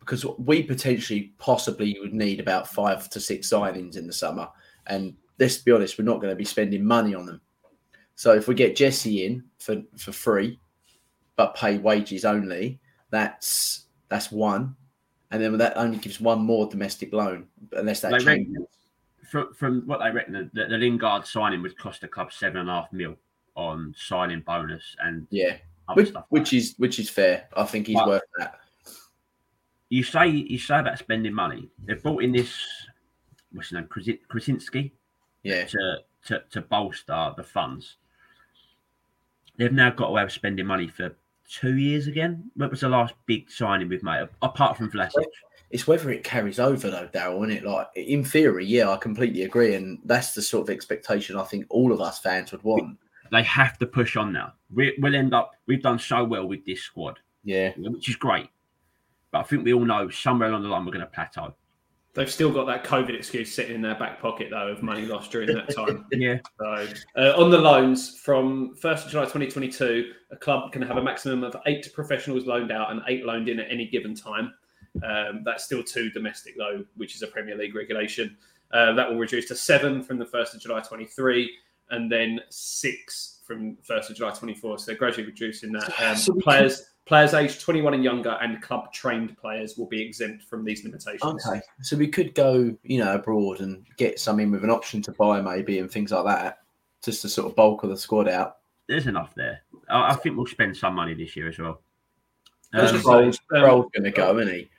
[0.00, 4.50] because we potentially possibly would need about five to six signings in the summer,
[4.86, 7.40] and let's be honest, we're not going to be spending money on them.
[8.16, 10.58] So if we get Jesse in for for free,
[11.36, 14.74] but pay wages only, that's that's one,
[15.30, 18.48] and then that only gives one more domestic loan, unless that They changes.
[18.54, 18.66] reckon,
[19.30, 22.70] from, from what they reckon, the, the Lingard signing would cost the club seven and
[22.70, 23.16] a half mil
[23.54, 25.56] on signing bonus and Yeah,
[25.88, 26.22] other which, stuff.
[26.22, 27.48] like which is which is fair.
[27.56, 28.60] I think he's But- worth that.
[29.90, 31.68] you say you say about spending money.
[31.84, 32.56] They've brought in this
[33.52, 34.94] what's his name, Krasin- Krasinski,
[35.42, 37.96] Yeah, to, to to bolster the funds.
[39.58, 41.14] They've now got to have spending money for
[41.48, 42.50] two years again.
[42.56, 45.24] What was the last big signing we've made apart from Vlasic?
[45.70, 47.64] it's whether it carries over though, Daryl, isn't it?
[47.64, 51.66] Like in theory, yeah, I completely agree, and that's the sort of expectation I think
[51.70, 52.98] all of us fans would want.
[53.32, 54.54] They have to push on now.
[54.70, 55.52] We'll end up.
[55.66, 58.48] We've done so well with this squad, Yeah, which is great.
[59.32, 61.54] But I think we all know somewhere along the line we're going to plateau.
[62.16, 65.30] They've still got that COVID excuse sitting in their back pocket, though, of money lost
[65.30, 66.06] during that time.
[66.12, 66.38] Yeah.
[66.58, 71.02] So, uh, on the loans from 1st of July 2022, a club can have a
[71.02, 74.54] maximum of eight professionals loaned out and eight loaned in at any given time.
[75.04, 78.34] Um, that's still two domestic, though, which is a Premier League regulation.
[78.72, 81.50] Uh, that will reduce to seven from the 1st of July 23
[81.90, 84.78] and then six from 1st of July 24.
[84.78, 85.92] So they're gradually reducing that.
[86.00, 90.42] Um, So players players aged 21 and younger and club trained players will be exempt
[90.42, 91.46] from these limitations.
[91.46, 95.00] Okay, so we could go, you know, abroad and get some in with an option
[95.02, 96.58] to buy maybe and things like that,
[97.02, 98.56] just to sort of bulk of the squad out.
[98.88, 99.62] There's enough there.
[99.88, 101.80] I, I think we'll spend some money this year as well.
[102.72, 104.70] That's Um, Roll's, um, going to go, isn't he?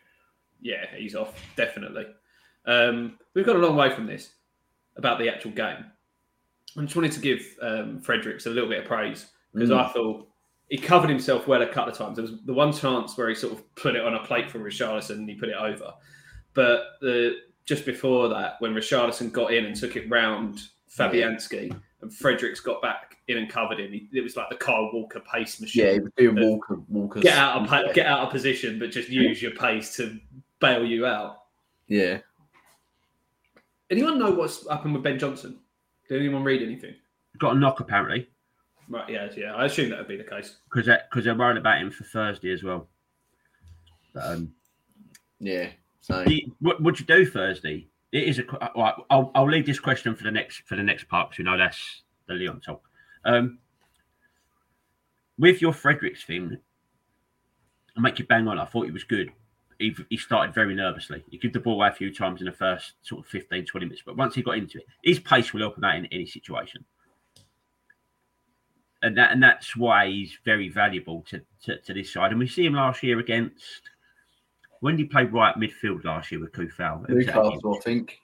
[0.61, 2.05] Yeah, he's off, definitely.
[2.65, 4.31] Um, we've got a long way from this
[4.97, 5.85] about the actual game.
[6.77, 9.79] I just wanted to give um, Fredericks a little bit of praise because Mm.
[9.79, 10.26] I thought
[10.69, 12.17] he covered himself well a couple of times.
[12.17, 14.59] There was the one chance where he sort of put it on a plate for
[14.59, 15.93] Richarlison and he put it over.
[16.53, 22.13] But the just before that, when Richarlison got in and took it round Fabianski and
[22.13, 25.59] Fredericks got back in and covered him, he, it was like the Kyle Walker pace
[25.59, 26.79] machine Yeah, he was doing Walker.
[26.89, 30.19] Walker's, get out of pa- get out of position, but just use your pace to
[30.59, 31.43] bail you out.
[31.87, 32.19] Yeah,
[33.89, 35.59] Anyone know what's happened with Ben Johnson?
[36.09, 36.95] Did anyone read anything?
[37.39, 38.27] got a knock apparently
[38.89, 39.53] Right, yeah, yeah.
[39.55, 40.57] I assume that would be the case.
[40.73, 42.87] because because they're worried about him for Thursday as well.
[44.13, 44.53] But, um,
[45.39, 45.69] yeah.
[46.01, 47.87] So the- what would you do Thursday?
[48.13, 48.43] It is a.
[48.43, 51.29] qu- all right, I'll I'll leave this question for the next for the next part
[51.29, 52.81] because we know that's the Lyon talk.
[53.25, 53.59] Um,
[55.37, 56.57] with your Fredericks thing,
[57.97, 58.57] I'll make you bang on.
[58.57, 59.31] I thought he was good.
[59.79, 61.23] He, he started very nervously.
[61.29, 63.85] He gave the ball away a few times in the first sort of 15, 20
[63.85, 66.25] minutes, but once he got into it, his pace will help him out in any
[66.25, 66.83] situation.
[69.03, 72.31] And that and that's why he's very valuable to, to, to this side.
[72.31, 73.81] And we see him last year against
[74.79, 77.07] when did he play right midfield last year with Coufal?
[77.09, 78.17] It was actually- Newcastle, I think.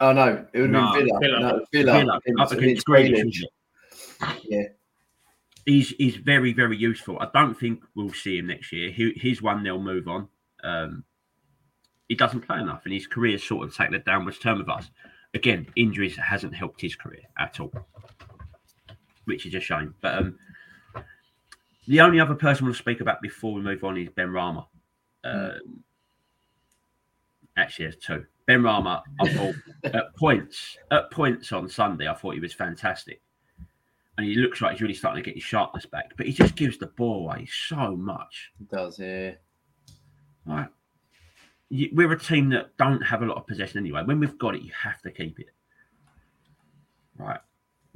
[0.00, 1.20] Oh no, it would have No, been Villa.
[1.20, 1.40] Villa.
[1.40, 1.92] No, Villa.
[1.92, 3.42] Villa, against- up against Grealish,
[4.20, 4.38] Grealish.
[4.44, 4.62] Yeah.
[5.64, 7.18] He's he's very very useful.
[7.20, 8.90] I don't think we'll see him next year.
[8.90, 10.28] He, he's one they'll move on.
[10.62, 11.04] Um,
[12.08, 14.90] he doesn't play enough, and his career's sort of taken a downwards turn with us.
[15.34, 17.72] Again, injuries hasn't helped his career at all,
[19.26, 19.94] which is a shame.
[20.00, 20.38] But um,
[21.86, 24.66] the only other person we'll speak about before we move on is Benrahma.
[25.24, 25.84] Um,
[27.56, 28.24] actually, there's two.
[28.48, 33.20] Benrahma, I thought at points at points on Sunday, I thought he was fantastic,
[34.16, 36.12] and he looks like he's really starting to get his sharpness back.
[36.16, 38.52] But he just gives the ball away so much.
[38.60, 39.32] It does, yeah.
[40.44, 40.68] Right,
[41.70, 44.02] we're a team that don't have a lot of possession anyway.
[44.04, 45.48] When we've got it, you have to keep it.
[47.18, 47.40] Right.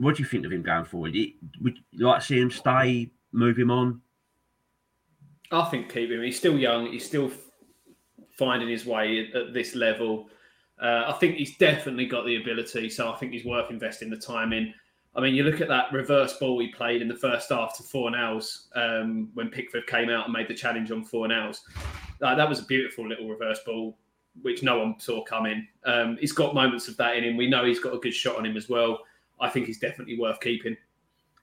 [0.00, 1.14] What do you think of him going forward?
[1.60, 4.00] Would you like to see him stay, move him on?
[5.52, 6.22] I think keep him.
[6.22, 6.90] He's still young.
[6.90, 7.30] He's still
[8.30, 10.30] finding his way at, this level.
[10.80, 12.88] Uh, I think he's definitely got the ability.
[12.88, 14.72] So I think he's worth investing the time in.
[15.14, 17.82] I mean, you look at that reverse ball we played in the first half to
[17.82, 21.58] Fornals um, when Pickford came out and made the challenge on Fornals.
[22.20, 23.98] That was a beautiful little reverse ball,
[24.40, 25.68] which no one saw coming.
[25.84, 27.36] Um, he's got moments of that in him.
[27.36, 29.00] We know he's got a good shot on him as well.
[29.40, 30.76] I think he's definitely worth keeping.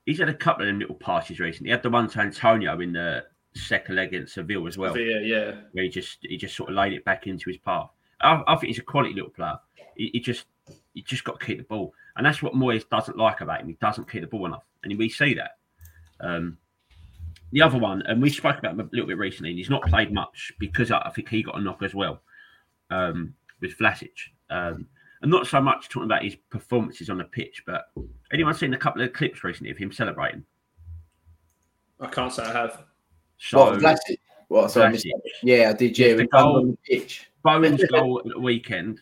[0.05, 1.69] He's had a couple of them little passes recently.
[1.69, 5.21] He had the one to Antonio in the second leg against Seville as well, Sevilla,
[5.21, 5.55] yeah.
[5.73, 7.89] where he just he just sort of laid it back into his path.
[8.21, 9.57] I, I think he's a quality little player.
[9.95, 10.45] He, he just
[10.93, 13.67] he just got to keep the ball, and that's what Moyes doesn't like about him.
[13.67, 15.57] He doesn't keep the ball enough, and we see that.
[16.19, 16.57] Um,
[17.51, 19.83] the other one, and we spoke about him a little bit recently, and he's not
[19.83, 22.21] played much because I, I think he got a knock as well
[22.89, 24.11] um, with Vlasic.
[24.49, 24.87] Um,
[25.21, 27.85] and not so much talking about his performances on the pitch, but
[28.31, 30.43] anyone seen a couple of clips recently of him celebrating?
[31.99, 32.83] I can't say I have.
[33.37, 34.17] So what, Vlasic?
[34.47, 35.31] What, sorry, I missed Vlasic.
[35.43, 36.09] Yeah, I did, yeah.
[36.09, 36.57] We the goal.
[36.57, 37.29] on the pitch.
[37.43, 39.01] Bowen's goal at the weekend,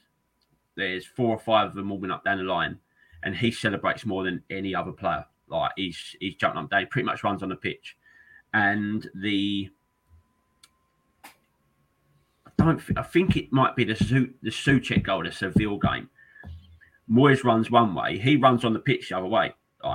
[0.75, 2.80] there's four or five of them all moving up down the line,
[3.23, 5.25] and he celebrates more than any other player.
[5.47, 7.97] Like he's he's jumping up, down, pretty much runs on the pitch,
[8.54, 9.71] and the I
[12.58, 16.10] don't thi- I think it might be the Su, the Soucek goal, the Seville game.
[17.10, 19.54] Moyes runs one way, he runs on the pitch the other way.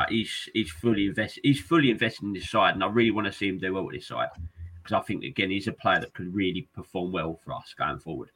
[0.09, 1.41] He's he's fully invested.
[1.43, 3.85] He's fully invested in this side, and I really want to see him do well
[3.85, 4.29] with this side
[4.77, 7.99] because I think again he's a player that could really perform well for us going
[7.99, 8.31] forward.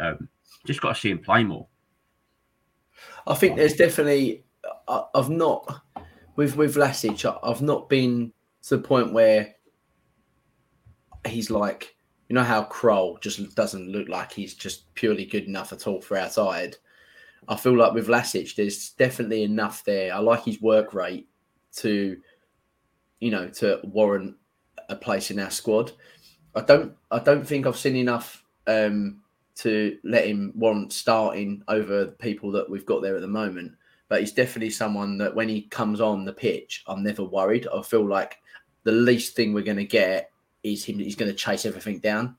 [0.00, 0.28] Um,
[0.66, 1.68] just got to see him play more.
[3.26, 4.44] I think there's definitely.
[4.88, 5.82] I, I've not
[6.34, 7.24] with with Vlasic.
[7.24, 9.54] I- I've not been to the point where
[11.26, 11.94] he's like
[12.30, 16.00] you know how Kral just doesn't look like he's just purely good enough at all
[16.00, 16.76] for our side.
[17.48, 20.14] I feel like with Vlasic, there's definitely enough there.
[20.14, 21.28] I like his work rate
[21.78, 22.16] to,
[23.18, 24.36] you know, to warrant
[24.88, 25.90] a place in our squad.
[26.54, 26.94] I don't.
[27.10, 29.22] I don't think I've seen enough um,
[29.56, 33.72] to let him warrant starting over the people that we've got there at the moment.
[34.08, 37.66] But he's definitely someone that when he comes on the pitch, I'm never worried.
[37.74, 38.36] I feel like
[38.84, 40.29] the least thing we're going to get
[40.62, 40.98] is him.
[40.98, 42.36] He's going to chase everything down.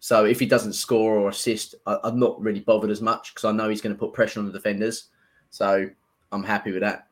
[0.00, 3.44] So if he doesn't score or assist, I, am not really bothered as much because
[3.44, 5.10] I know he's going to put pressure on the defenders.
[5.50, 5.88] So
[6.32, 7.06] I'm happy with that.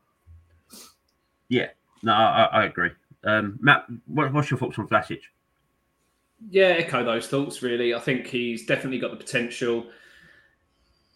[1.49, 1.69] Yeah,
[2.03, 2.91] no, I, I agree.
[3.23, 5.21] Um, Matt, what, what's your thoughts on Vlasic?
[6.49, 7.63] Yeah, echo those thoughts.
[7.63, 9.87] Really, I think he's definitely got the potential.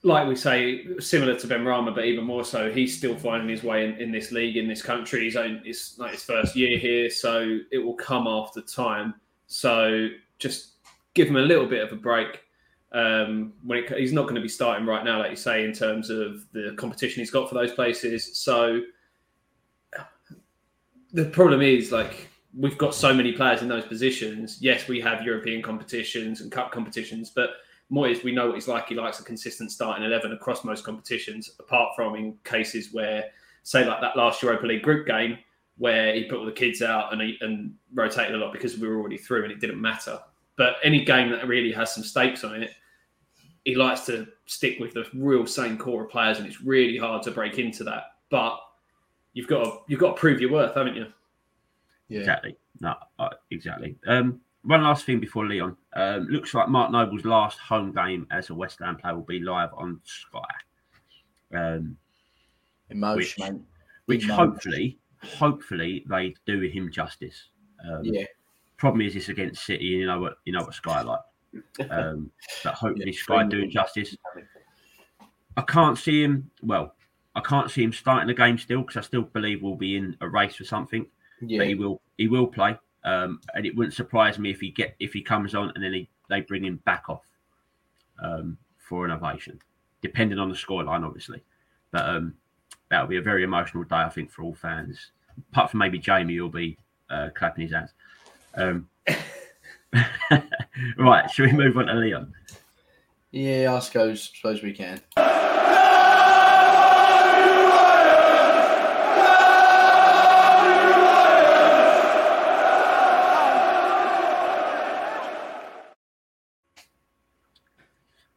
[0.04, 3.86] Like we say, similar to Benrahma, but even more so, he's still finding his way
[3.86, 5.24] in, in this league, in this country.
[5.24, 9.14] He's own, it's like his first year here, so it will come after time.
[9.46, 10.72] So just
[11.14, 12.42] give him a little bit of a break.
[12.92, 15.72] Um, when it, he's not going to be starting right now, like you say, in
[15.72, 18.36] terms of the competition he's got for those places.
[18.36, 18.82] So
[21.12, 24.58] the problem is like we've got so many players in those positions.
[24.60, 27.50] Yes, we have European competitions and cup competitions, but
[27.92, 28.88] Moyes, we know what he's like.
[28.88, 33.26] He likes a consistent starting 11 across most competitions, apart from in cases where,
[33.62, 35.38] say, like that last Europa League group game,
[35.76, 38.88] where he put all the kids out and, he, and rotated a lot because we
[38.88, 40.18] were already through and it didn't matter.
[40.56, 42.70] But any game that really has some stakes on it,
[43.64, 47.22] he likes to stick with the real same core of players, and it's really hard
[47.24, 48.04] to break into that.
[48.30, 48.58] But
[49.32, 51.06] you've got to, you've got to prove your worth, haven't you?
[52.08, 52.20] Yeah.
[52.20, 52.56] Exactly.
[52.80, 53.96] No, uh, exactly.
[54.06, 55.76] Um, one last thing before Lyon.
[55.94, 59.40] Um, looks like Mark Noble's last home game as a West Ham player will be
[59.40, 60.40] live on Sky.
[61.54, 61.96] Um,
[62.90, 63.66] Emotion,
[64.06, 67.50] which, which hopefully, hopefully they do him justice.
[67.88, 68.24] Um, yeah.
[68.76, 69.92] Problem is, it's against City.
[69.92, 70.38] And you know what?
[70.44, 71.20] You know what Sky like.
[71.90, 72.30] Um,
[72.64, 74.16] but hopefully, yeah, Sky doing justice.
[75.56, 76.50] I can't see him.
[76.62, 76.94] Well,
[77.34, 80.16] I can't see him starting the game still because I still believe we'll be in
[80.20, 81.06] a race for something.
[81.40, 81.58] Yeah.
[81.58, 82.78] But he will he will play.
[83.04, 85.92] Um, and it wouldn't surprise me if he get if he comes on and then
[85.92, 87.24] he, they bring him back off
[88.22, 89.60] um, for an ovation,
[90.00, 91.42] depending on the scoreline, obviously.
[91.90, 92.34] But um,
[92.88, 95.12] that'll be a very emotional day, I think, for all fans.
[95.52, 96.78] Apart from maybe Jamie, who'll be
[97.10, 97.90] uh, clapping his hands.
[98.54, 98.88] Um,
[100.98, 102.32] right, should we move on to Lyon?
[103.32, 105.00] Yeah, I suppose, suppose we can.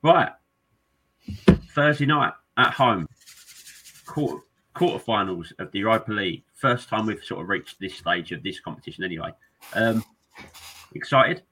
[0.07, 0.29] Right.
[1.75, 3.09] Thursday night at home,
[4.05, 4.39] quarter
[4.73, 6.45] quarterfinals of the Europa League.
[6.53, 9.31] First time we've sort of reached this stage of this competition, anyway.
[9.73, 10.05] Um,
[10.95, 11.43] excited?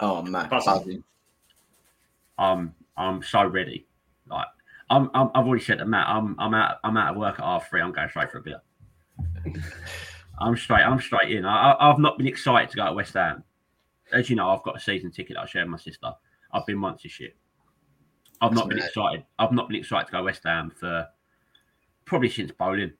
[0.00, 1.04] Oh man, buzzing.
[2.38, 3.86] I'm I'm so ready.
[4.26, 4.46] Like
[4.88, 7.44] I'm, i have already said to Matt, I'm I'm out I'm out of work at
[7.44, 7.82] half three.
[7.82, 8.62] I'm going straight for a beer.
[10.38, 10.84] I'm straight.
[10.84, 11.44] I'm straight in.
[11.44, 13.44] I, I've not been excited to go to West Ham.
[14.10, 16.14] As you know, I've got a season ticket I share with my sister.
[16.50, 17.32] I've been once this year.
[18.40, 19.24] I've not been excited.
[19.38, 21.06] I've not been excited to go West Ham for
[22.04, 22.92] probably since Boleyn,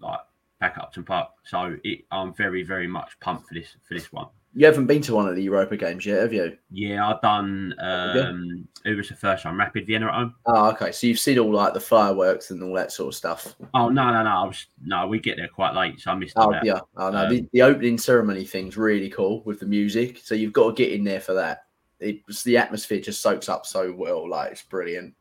[0.00, 0.20] like
[0.60, 1.30] back up to Park.
[1.44, 4.26] So it, I'm very, very much pumped for this for this one.
[4.56, 6.56] You haven't been to one of the Europa games yet, have you?
[6.70, 7.74] Yeah, I've done.
[7.80, 8.92] Um, yeah.
[8.92, 10.34] It was the first time Rapid Vienna at home.
[10.46, 10.92] Oh, okay.
[10.92, 13.56] So you've seen all like the fireworks and all that sort of stuff.
[13.74, 14.30] Oh no, no, no!
[14.30, 15.08] I was no.
[15.08, 16.34] We get there quite late, so I missed.
[16.36, 16.78] Oh yeah.
[16.96, 17.24] Oh no.
[17.24, 20.20] Um, the, the opening ceremony thing's really cool with the music.
[20.22, 21.63] So you've got to get in there for that
[22.04, 24.28] it's the atmosphere just soaks up so well.
[24.28, 25.14] Like it's brilliant.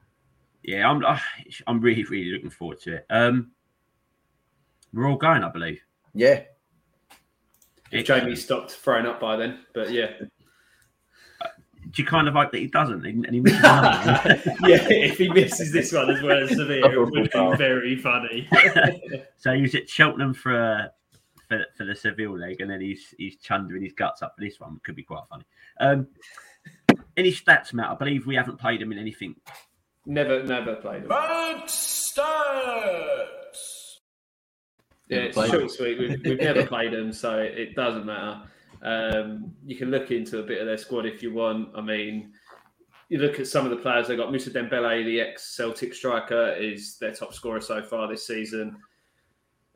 [0.63, 1.04] Yeah, I'm
[1.67, 3.06] I'm really really looking forward to it.
[3.10, 3.52] Um,
[4.93, 5.82] we're all going, I believe.
[6.13, 6.43] Yeah.
[7.91, 10.12] If Jamie stopped throwing up by then, but yeah.
[11.91, 13.06] Do you kind of hope that he doesn't?
[13.06, 17.13] And he misses yeah, if he misses this one as well as Sevilla, it would
[17.13, 18.48] be very funny.
[19.38, 20.88] so he was at Cheltenham for uh,
[21.48, 24.60] for, for the Seville leg, and then he's he's chundering his guts up for this
[24.60, 24.80] one.
[24.84, 25.43] Could be quite funny.
[25.80, 26.08] Um,
[27.17, 27.89] any stats, Matt?
[27.89, 29.36] I believe we haven't played them in anything.
[30.06, 31.10] Never, never played them.
[31.10, 32.23] Bad stats.
[35.10, 35.99] Yeah, it's short and sweet.
[35.99, 38.41] We've, we've never played them, so it doesn't matter.
[38.82, 41.69] Um, you can look into a bit of their squad if you want.
[41.76, 42.34] I mean,
[43.10, 44.32] you look at some of the players they got.
[44.32, 48.78] Moussa Dembele, the ex-Celtic striker, is their top scorer so far this season.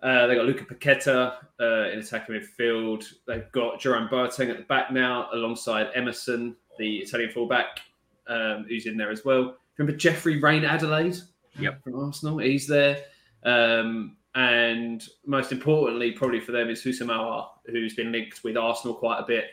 [0.01, 3.05] Uh, they got Luca Paqueta uh, in attacking midfield.
[3.27, 7.79] They've got Jerome Boateng at the back now, alongside Emerson, the Italian fullback,
[8.27, 9.57] um, who's in there as well.
[9.77, 11.17] Remember Jeffrey Reine-Adelaide?
[11.59, 11.83] Yep.
[11.83, 12.37] From Arsenal.
[12.37, 13.03] He's there.
[13.43, 19.19] Um, and most importantly, probably for them, is Houssem who's been linked with Arsenal quite
[19.19, 19.45] a bit,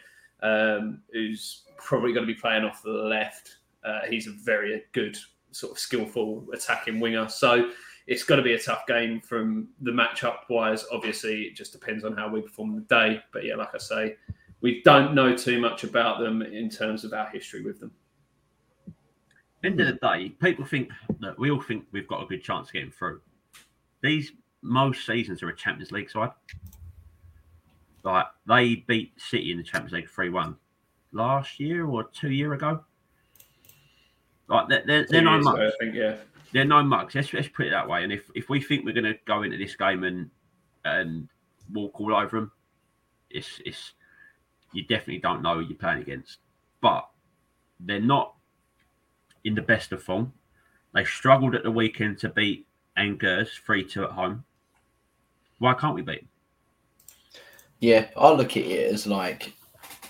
[0.42, 3.56] um, who's probably going to be playing off the left.
[3.84, 5.16] Uh, he's a very good,
[5.52, 7.28] sort of skillful attacking winger.
[7.28, 7.70] So
[8.06, 10.84] it's going to be a tough game from the matchup wise.
[10.92, 13.22] Obviously, it just depends on how we perform the day.
[13.32, 14.16] But yeah, like I say,
[14.64, 17.92] we don't know too much about them in terms of our history with them.
[19.62, 20.88] End of the day, people think
[21.20, 23.20] that we all think we've got a good chance of getting through.
[24.02, 26.30] These most seasons are a Champions League side.
[28.04, 30.56] Like they beat City in the Champions League three one
[31.12, 32.82] last year or two year ago.
[34.48, 35.74] Like they're, they're, they're no ago, mugs.
[35.74, 36.16] I think, yeah.
[36.52, 37.14] They're no mugs.
[37.14, 38.02] Let's, let's put it that way.
[38.02, 40.30] And if, if we think we're going to go into this game and
[40.86, 41.28] and
[41.70, 42.52] walk all over them,
[43.28, 43.92] it's it's
[44.74, 46.38] you definitely don't know who you're playing against.
[46.80, 47.08] But
[47.80, 48.34] they're not
[49.44, 50.32] in the best of form.
[50.94, 54.44] They struggled at the weekend to beat Angers 3 2 at home.
[55.58, 56.28] Why can't we beat them?
[57.80, 59.52] Yeah, I look at it as like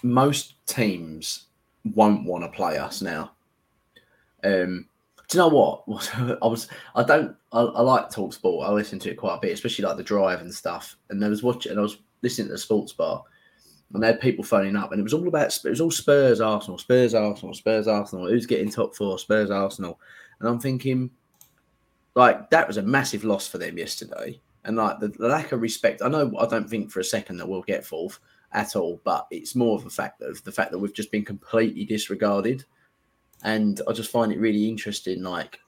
[0.02, 1.46] most teams
[1.94, 3.32] won't want to play us now.
[4.42, 4.86] Um,
[5.28, 6.10] do you know what?
[6.42, 8.68] I was I don't I, I like talk sport.
[8.68, 10.96] I listen to it quite a bit, especially like the drive and stuff.
[11.10, 13.24] And I was watching and I was listening to the sports bar,
[13.94, 16.40] and they had people phoning up, and it was all about it was all Spurs,
[16.40, 18.28] Arsenal, Spurs, Arsenal, Spurs, Arsenal.
[18.28, 19.18] Who's getting top four?
[19.18, 20.00] Spurs, Arsenal.
[20.40, 21.10] And I'm thinking,
[22.16, 25.62] like that was a massive loss for them yesterday, and like the, the lack of
[25.62, 26.02] respect.
[26.02, 28.18] I know I don't think for a second that we'll get fourth
[28.52, 31.24] at all, but it's more of a fact of the fact that we've just been
[31.24, 32.64] completely disregarded,
[33.44, 35.60] and I just find it really interesting, like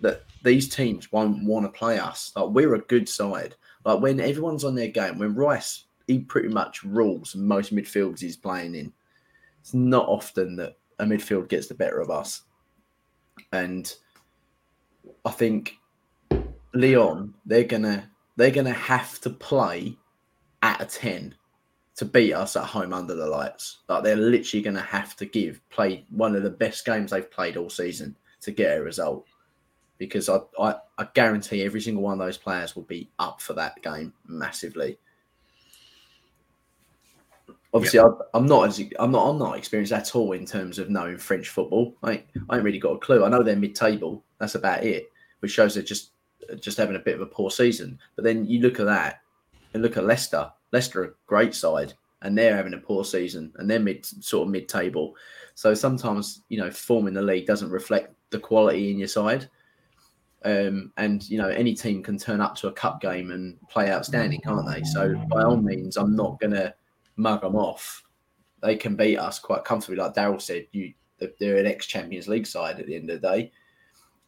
[0.00, 2.32] that these teams won't want to play us.
[2.34, 3.54] Like we're a good side.
[3.84, 8.36] Like when everyone's on their game, when Rice he pretty much rules most midfields he's
[8.36, 8.92] playing in.
[9.60, 12.42] It's not often that a midfield gets the better of us.
[13.52, 13.94] And
[15.24, 15.76] I think
[16.74, 19.96] Lyon, they're gonna they're gonna have to play
[20.62, 21.34] at a 10
[21.96, 23.78] to beat us at home under the lights.
[23.88, 27.56] Like they're literally gonna have to give play one of the best games they've played
[27.56, 29.26] all season to get a result.
[29.96, 33.52] Because I, I, I guarantee every single one of those players will be up for
[33.52, 34.98] that game massively
[37.72, 40.90] obviously I, I'm not as I'm not I'm not experienced at all in terms of
[40.90, 41.96] knowing French football.
[42.02, 43.24] I I ain't really got a clue.
[43.24, 44.24] I know they're mid-table.
[44.38, 46.10] That's about it, which shows they're just
[46.60, 47.98] just having a bit of a poor season.
[48.16, 49.20] But then you look at that
[49.74, 50.50] and look at Leicester.
[50.72, 54.52] Leicester, a great side, and they're having a poor season, and they're mid sort of
[54.52, 55.14] mid-table.
[55.54, 59.48] So sometimes you know form in the league doesn't reflect the quality in your side.
[60.42, 63.92] Um, and you know any team can turn up to a cup game and play
[63.92, 64.82] outstanding, can't they?
[64.84, 66.74] So by all means, I'm not gonna
[67.20, 68.02] mug them off.
[68.62, 70.66] They can beat us quite comfortably, like Daryl said.
[70.72, 70.92] You
[71.38, 73.52] they're an ex Champions League side at the end of the day,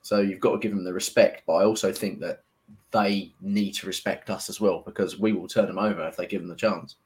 [0.02, 1.42] so you've got to give them the respect.
[1.46, 2.42] But I also think that
[2.90, 6.26] they need to respect us as well because we will turn them over if they
[6.26, 6.96] give them the chance.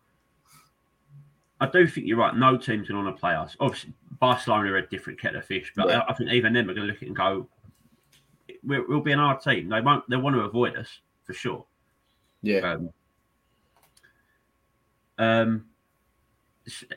[1.61, 2.37] I do think you're right.
[2.37, 3.57] No team's going to want to play us.
[3.61, 6.03] Obviously, Barcelona are a different kettle of fish, but Yeah.
[6.09, 7.49] I, think even them are going to look at it and go,
[8.62, 10.09] we'll, "We'll be an hard team." They won't.
[10.11, 11.64] They want to avoid us for sure.
[12.42, 12.90] Yeah, Um,
[15.18, 15.64] um,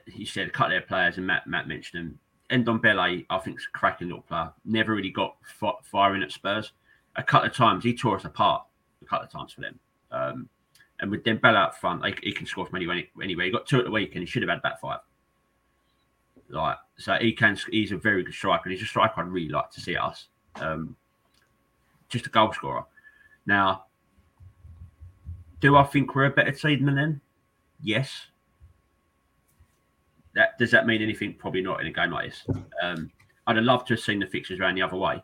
[0.08, 2.20] he said cut their players, and Matt Matt mentioned him.
[2.64, 4.52] Ndombele, I think, is a cracking little player.
[4.66, 6.72] Never really got fi- firing at Spurs.
[7.16, 8.66] A couple of times he tore us apart.
[9.02, 9.80] A couple of times for them.
[10.12, 10.50] Um,
[11.00, 13.04] and with Dembele up front, like, he can score from anywhere.
[13.22, 14.22] Anyway, he got two at the weekend.
[14.22, 15.00] He should have had about five.
[16.50, 17.58] Like so, he can.
[17.70, 18.64] He's a very good striker.
[18.66, 20.30] and He's a striker I'd really like to see us.
[20.56, 20.96] Um,
[22.10, 22.86] just a goal scorer.
[23.46, 23.86] Now,
[25.60, 27.22] do I think we're a better team than them?
[27.82, 28.28] Yes.
[30.36, 31.34] That does that mean anything?
[31.34, 32.46] Probably not in a game like this.
[32.82, 33.12] Um,
[33.48, 35.24] I'd have loved to have seen the fixtures around the other way,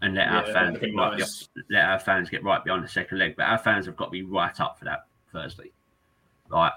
[0.00, 1.48] and let our fans get right, nice.
[1.54, 3.34] be- let our fans get right behind the second leg.
[3.36, 5.70] But our fans have got to be right up for that Thursday.
[6.48, 6.72] Like,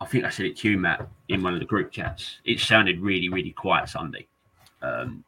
[0.00, 2.40] I think I said it to you, Matt, in one of the group chats.
[2.44, 4.26] It sounded really, really quiet Sunday.
[4.82, 5.24] Um,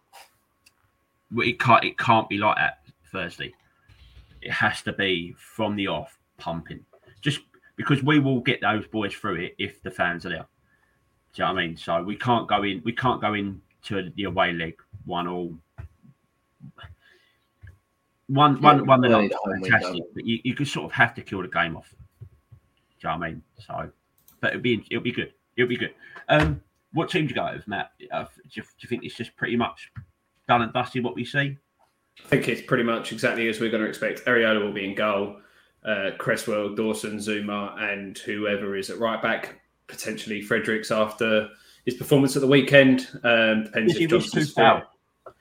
[1.37, 1.85] it can't.
[1.85, 3.55] It can't be like that Thursday.
[4.43, 6.85] It has to be from the off, pumping.
[7.23, 7.41] Just
[7.77, 10.47] because we will get those boys through it if the fans are there.
[11.35, 11.77] Do you know what I mean?
[11.77, 12.81] So we can't go in.
[12.85, 15.55] We can't go in to the away leg one all.
[18.29, 19.01] One, one, Yeah, one.
[19.03, 21.15] we nil need a home win, fantastic, don't but you, you could sort of have
[21.15, 21.95] to kill the game off.
[22.21, 22.27] Do
[23.03, 23.43] you know what I mean?
[23.59, 23.91] So,
[24.41, 25.35] but it'll be it'll be good.
[25.57, 25.95] It'll be good.
[26.29, 26.63] Um,
[26.95, 27.91] what team do you go with, Matt?
[28.11, 29.93] Uh, do, you, do you think it's just pretty much
[30.49, 31.59] done and dusted what we see?
[32.25, 34.25] I think it's pretty much exactly as we're going to expect.
[34.25, 35.37] Areola will be in goal.
[35.85, 39.61] Uh, Cresswell, Dawson, Zouma, and whoever is at right back.
[39.87, 41.49] Potentially Fredericks after
[41.85, 43.09] his performance at the weekend.
[43.23, 44.81] Um, depends if Johnson's foul?
[44.81, 45.35] fit.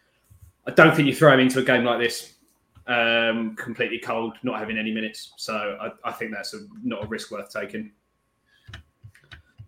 [0.68, 2.34] I don't think you throw him into a game like this
[2.88, 5.34] um, completely cold, not having any minutes.
[5.38, 7.92] So I, I think that's a, not a risk worth taking.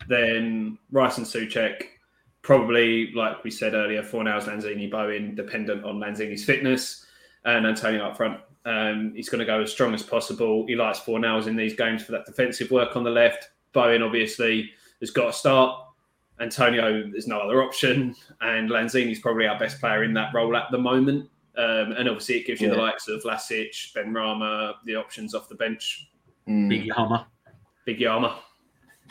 [0.08, 1.84] Then Rice and Soucek,
[2.42, 7.06] probably like we said earlier, Fornals, Lanzini, Bowen, dependent on Lanzini's fitness,
[7.46, 8.40] and Antonio up front.
[8.66, 10.66] Um, he's going to go as strong as possible.
[10.68, 13.50] He likes Fornals in these games for that defensive work on the left.
[13.74, 15.82] Bowen obviously has got to start.
[16.40, 20.66] Antonio, there's no other option, and Lanzini's probably our best player in that role at
[20.72, 21.30] the moment.
[21.58, 25.48] Um, and obviously, it gives you the likes of Vlasic, Ben Rama, the options off
[25.48, 26.10] the bench,
[26.48, 26.70] Mm.
[26.70, 27.28] Big Yama,
[27.86, 28.40] Big Yama.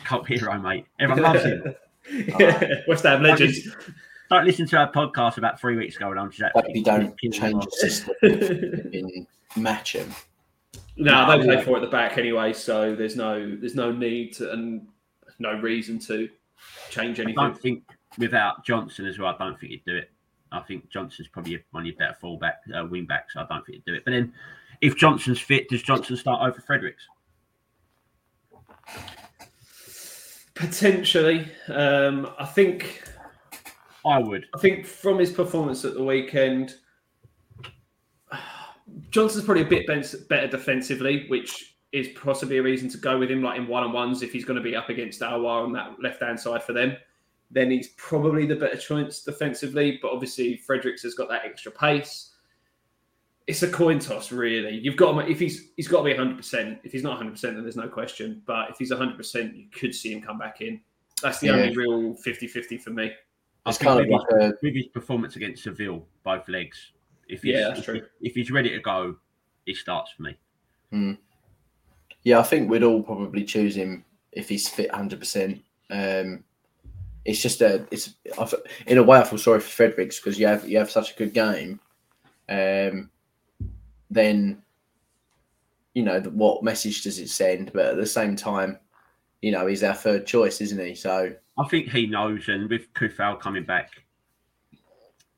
[0.05, 0.85] cult hero, mate.
[0.99, 1.75] Everyone loves him.
[2.39, 3.53] yeah, West Ham legend.
[4.29, 6.85] Don't listen to our podcast about three weeks ago when I'm just Hope absolutely you
[6.85, 8.15] don't change him the system
[8.91, 10.09] in match him.
[10.97, 11.61] No, No, they play yeah.
[11.63, 14.87] four at the back anyway, so there's no there's no need to, and
[15.39, 16.29] no reason to
[16.89, 17.37] change anything.
[17.39, 17.83] I don't think
[18.17, 19.33] without Johnson as well.
[19.33, 20.09] I don't think he'd do it.
[20.51, 23.33] I think Johnson's probably one of your better fullback, uh, wing backs.
[23.33, 24.05] So I don't think he'd do it.
[24.05, 24.33] But then,
[24.81, 27.03] if Johnson's fit, does Johnson start over Fredericks?
[30.53, 33.03] Potentially, um, I think
[34.05, 34.45] I would.
[34.53, 36.75] I think from his performance at the weekend,
[39.09, 43.41] Johnson's probably a bit better defensively, which is possibly a reason to go with him,
[43.41, 44.21] like in one on ones.
[44.21, 46.95] If he's going to be up against Alwar on that left hand side for them,
[47.49, 49.97] then he's probably the better choice defensively.
[50.01, 52.31] But obviously, Fredericks has got that extra pace.
[53.47, 54.75] It's a coin toss, really.
[54.75, 56.37] You've got to, if he's he's got to be 100.
[56.37, 58.41] percent If he's not 100, percent then there's no question.
[58.45, 60.81] But if he's 100, percent you could see him come back in.
[61.21, 61.53] That's the Yeah.
[61.53, 63.11] only real 50-50 for me.
[63.65, 66.91] I It's think kind of with, like his, a performance against Seville, both legs.
[67.27, 68.01] If he's, Yeah, that's if, true.
[68.21, 69.15] If he's ready to go,
[69.65, 71.17] he starts for me.
[72.23, 72.39] yeah.
[72.39, 75.61] I think we'd all probably choose him if he's fit hundred percent.
[75.89, 76.43] Um,
[77.25, 78.53] it's just a it's I f-
[78.85, 81.17] in a way I feel sorry for Fredericks because you have you have such a
[81.17, 81.79] good game.
[82.47, 83.09] Um,
[84.11, 84.61] then
[85.95, 87.73] you know the- what message does it send?
[87.73, 88.77] But at the same time,
[89.41, 90.93] you know he's our third choice, isn't he?
[90.93, 93.91] So I think he knows, and with Coufal coming back,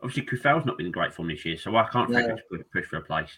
[0.02, 2.20] obviously Coufal's not been in great form this year, so I can't No.
[2.20, 3.38] Fredericks push push for a place.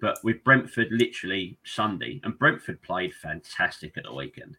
[0.00, 4.56] But with Brentford, literally Sunday, and Brentford played fantastic at the weekend.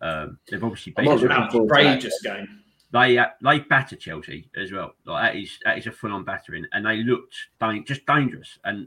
[0.00, 1.86] Um, they've obviously I'm not beaten looking forward to that.
[1.86, 2.62] Outrageous game.
[2.92, 4.92] they uh, they batter Chelsea as well.
[5.04, 8.58] Like that is that is a full on battering, and they looked dan- just dangerous.
[8.64, 8.86] And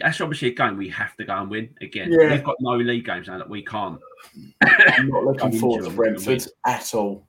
[0.00, 2.10] that's obviously a game we have to go and win again.
[2.12, 2.30] Yeah.
[2.32, 4.00] We've got no league games now that we can't.
[4.96, 7.26] I'm not looking forward to a Brentford at all.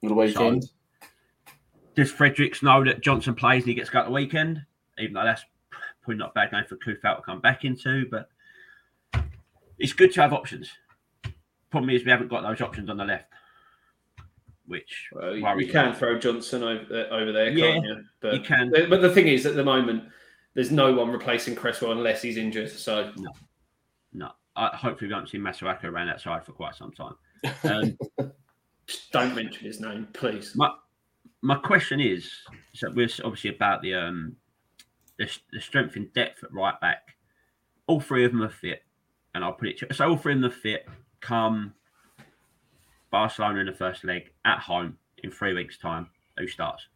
[0.00, 0.70] for The weekend.
[1.94, 4.62] Does Fredericks know that Johnson plays and he gets to go at the weekend?
[4.98, 5.44] Even though that's
[6.02, 8.28] probably not a bad game for Coufal to come back into, but
[9.78, 10.70] it's good to have options.
[11.70, 13.26] Problem is we haven't got those options on the left,
[14.66, 15.72] which Well, you, worries you me.
[15.72, 18.04] can throw Johnson over, uh, over there, Yeah, can't you?
[18.20, 18.70] But, you can.
[18.70, 20.04] But the thing is, at the moment,
[20.54, 22.70] there's no one replacing Cresswell unless he's injured.
[22.70, 23.12] So
[24.12, 27.14] No, I, hopefully we won't see Masuaku around outside for quite some time.
[27.64, 27.96] Um,
[29.12, 30.52] don't mention his name, please.
[30.54, 30.70] my
[31.42, 32.30] my question is,
[32.74, 34.36] so we're obviously about the um
[35.16, 37.16] the, the strength and depth at right back.
[37.86, 38.82] All three of them are fit,
[39.34, 40.86] and I'll put it so all three of them are fit.
[41.20, 41.72] Come
[43.10, 46.08] Barcelona in the first leg at home in three weeks' time.
[46.38, 46.88] Who starts?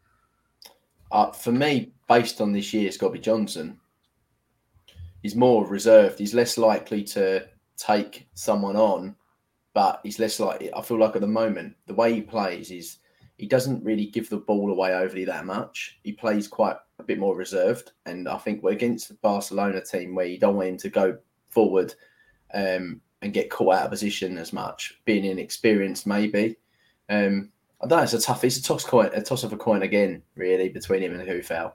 [1.15, 3.79] Uh, for me, based on this year, it's got to be Johnson.
[5.23, 6.19] He's more reserved.
[6.19, 7.47] He's less likely to
[7.77, 9.15] take someone on,
[9.75, 10.75] but he's less likely.
[10.75, 12.99] I feel like at the moment, the way he plays is
[13.39, 16.01] he doesn't really give the ball away overly that much.
[16.03, 20.17] He plays quite a bit more reserved, and I think we're against the Barcelona team
[20.17, 21.17] where you don't want him to go
[21.49, 21.95] forward
[22.55, 26.57] um, and get caught out of position as much, being inexperienced maybe.
[27.09, 27.53] Um,
[27.85, 28.03] I don't know.
[28.03, 28.43] It's a tough.
[28.45, 29.11] It's a toss coin.
[29.13, 31.73] A toss of a coin again, really, between him and Coufal,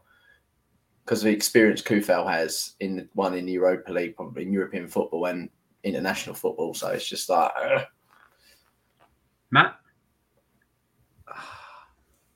[1.05, 5.25] because the experience Coufal has in one in the Europa League, probably in European football
[5.25, 5.49] and
[5.83, 6.73] international football.
[6.73, 7.83] So it's just like, ugh.
[9.51, 9.75] Matt,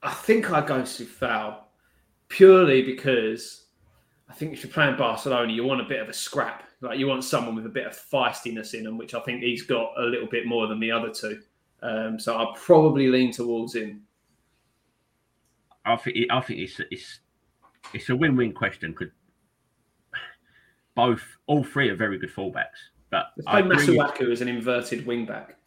[0.04, 1.58] I think I go Coufal
[2.28, 3.66] purely because
[4.30, 6.64] I think if you're playing Barcelona, you want a bit of a scrap.
[6.82, 9.64] Like you want someone with a bit of feistiness in them, which I think he's
[9.64, 11.42] got a little bit more than the other two.
[11.84, 14.04] Um, so I'll probably lean towards him.
[15.86, 17.20] I think I think it's it's
[17.94, 18.94] it's a win-win question.
[18.94, 19.12] Could
[20.96, 25.26] both all three are very good fullbacks, but Let's play Masuaku as an inverted wing
[25.26, 25.58] back.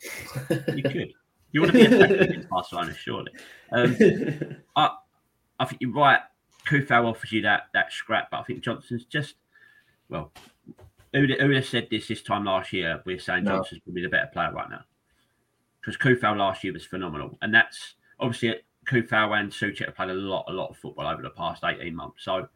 [0.74, 1.12] you could.
[1.52, 3.32] You want to be effective against Barcelona, surely.
[3.72, 3.96] Um,
[4.76, 4.90] I,
[5.60, 6.20] I think you're right.
[6.66, 9.34] Coufal offers you that that scrap, but I think Johnson's just
[10.08, 10.32] well.
[11.12, 13.02] Who who said this this time last year?
[13.04, 13.56] We're saying No.
[13.56, 14.80] Johnson's probably the better player right now
[15.86, 18.56] because Coufal last year was phenomenal, and that's obviously
[18.88, 21.94] Coufal and Soucek have played a lot, a lot of football over the past eighteen
[21.94, 22.24] months.
[22.24, 22.48] So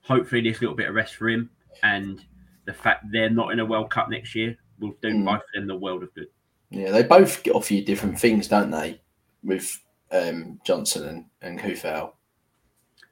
[0.00, 1.50] hopefully, this little bit of rest for him,
[1.82, 2.24] and
[2.64, 5.24] the fact they're not in a World Cup next year will do Mm.
[5.26, 6.28] both of them the world of good.
[6.70, 9.00] yeah, they both get offer you different things, don't they?
[9.42, 9.78] With
[10.10, 12.12] um, Johnson and and Coufal.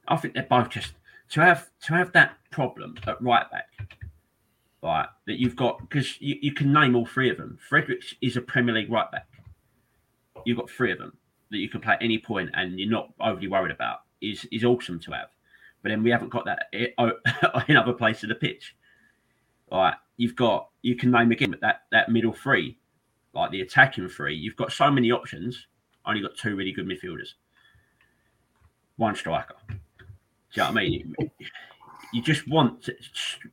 [0.09, 0.95] I think they're both just
[1.31, 3.69] to have to have that problem at right back,
[4.83, 5.09] right?
[5.27, 7.59] That you've got because you, you can name all three of them.
[7.69, 9.27] Fredericks is a Premier League right back.
[10.45, 11.17] You've got three of them
[11.51, 14.65] that you can play at any point and you're not overly worried about is is
[14.65, 15.29] awesome to have.
[15.83, 16.67] But then we haven't got that
[17.69, 18.77] in other places of the pitch.
[19.71, 22.79] All right, you've got you can name again that that middle three,
[23.35, 24.35] like the attacking three.
[24.35, 25.67] You've got so many options.
[26.05, 27.35] Only got two really good midfielders,
[28.97, 29.55] one striker.
[29.69, 29.75] Do
[30.55, 31.15] you know what I mean?
[32.13, 32.89] You just want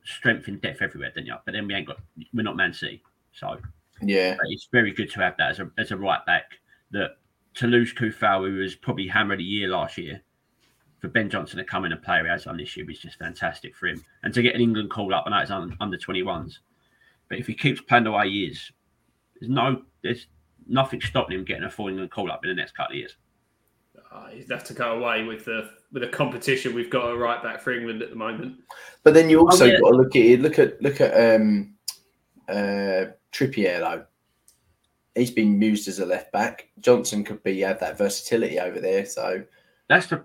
[0.04, 1.34] strength and depth everywhere, don't you?
[1.46, 1.98] But then we ain't got
[2.34, 3.58] we're not Man City, so
[4.02, 6.59] Yeah, it's very good to have that as a as a right back.
[6.92, 7.18] That
[7.54, 10.22] Toulouse lose Coufal, who was probably hammered a year last year,
[11.00, 13.74] for Ben Johnson to come in and play as on this year is just fantastic
[13.74, 14.02] for him.
[14.22, 16.60] And to get an England call up, I know it's under twenty ones,
[17.28, 18.70] but if he keeps playing the way he is,
[19.40, 20.26] there's no there's
[20.66, 23.16] nothing stopping him getting a full England call up in the next couple of years.
[24.12, 27.42] Uh, he'd have to go away with the with the competition we've got a right
[27.42, 28.56] back for England at the moment.
[29.02, 29.78] but then you also yeah.
[29.80, 30.40] got to look at.
[30.40, 31.74] Look at look at um,
[32.48, 34.04] uh, Trippier though.
[35.14, 36.68] He's been used as a left back.
[36.80, 39.04] Johnson could be have that versatility over there.
[39.06, 39.44] So
[39.88, 40.22] That's the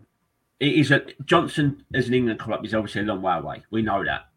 [0.59, 3.63] it is a Johnson as an England club is obviously a long way away.
[3.71, 4.29] We know that,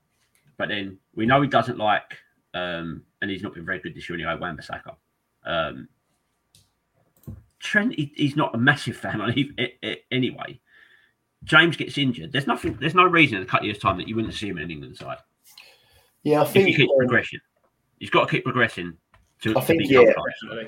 [0.56, 2.18] but then we know he doesn't like,
[2.54, 4.36] um, and he's not been very good this year anyway.
[4.40, 4.96] Wan-Bissaka.
[5.44, 5.88] Um,
[7.60, 10.60] Trent, he, he's not a massive fan on eh, anyway.
[11.44, 12.32] James gets injured.
[12.32, 12.76] There's nothing.
[12.80, 14.64] There's no reason in a couple of years' time that you wouldn't see him in
[14.64, 15.18] an England side
[16.22, 17.40] yeah, I if he think keeps um, progressing.
[17.98, 18.96] He's got to keep progressing.
[19.42, 20.12] To, I think, yeah.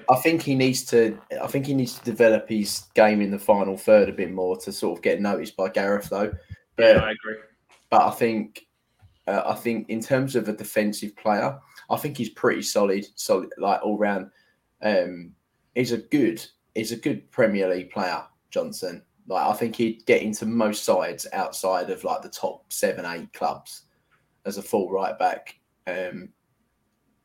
[0.09, 1.18] I think he needs to.
[1.43, 4.57] I think he needs to develop his game in the final third a bit more
[4.59, 6.33] to sort of get noticed by Gareth, though.
[6.77, 7.37] But Yeah, I agree.
[7.91, 8.66] but I think
[9.27, 11.59] uh, I think in terms of a defensive player,
[11.91, 14.31] I think he's pretty solid, solid like all round.
[14.83, 15.33] Um,
[15.75, 16.45] he's a good,
[16.75, 19.03] he's a good Premier League player, Johnson.
[19.27, 23.33] Like I think he'd get into most sides outside of like the top seven, eight
[23.33, 23.83] clubs
[24.47, 25.59] as a full right back.
[25.87, 26.31] Um,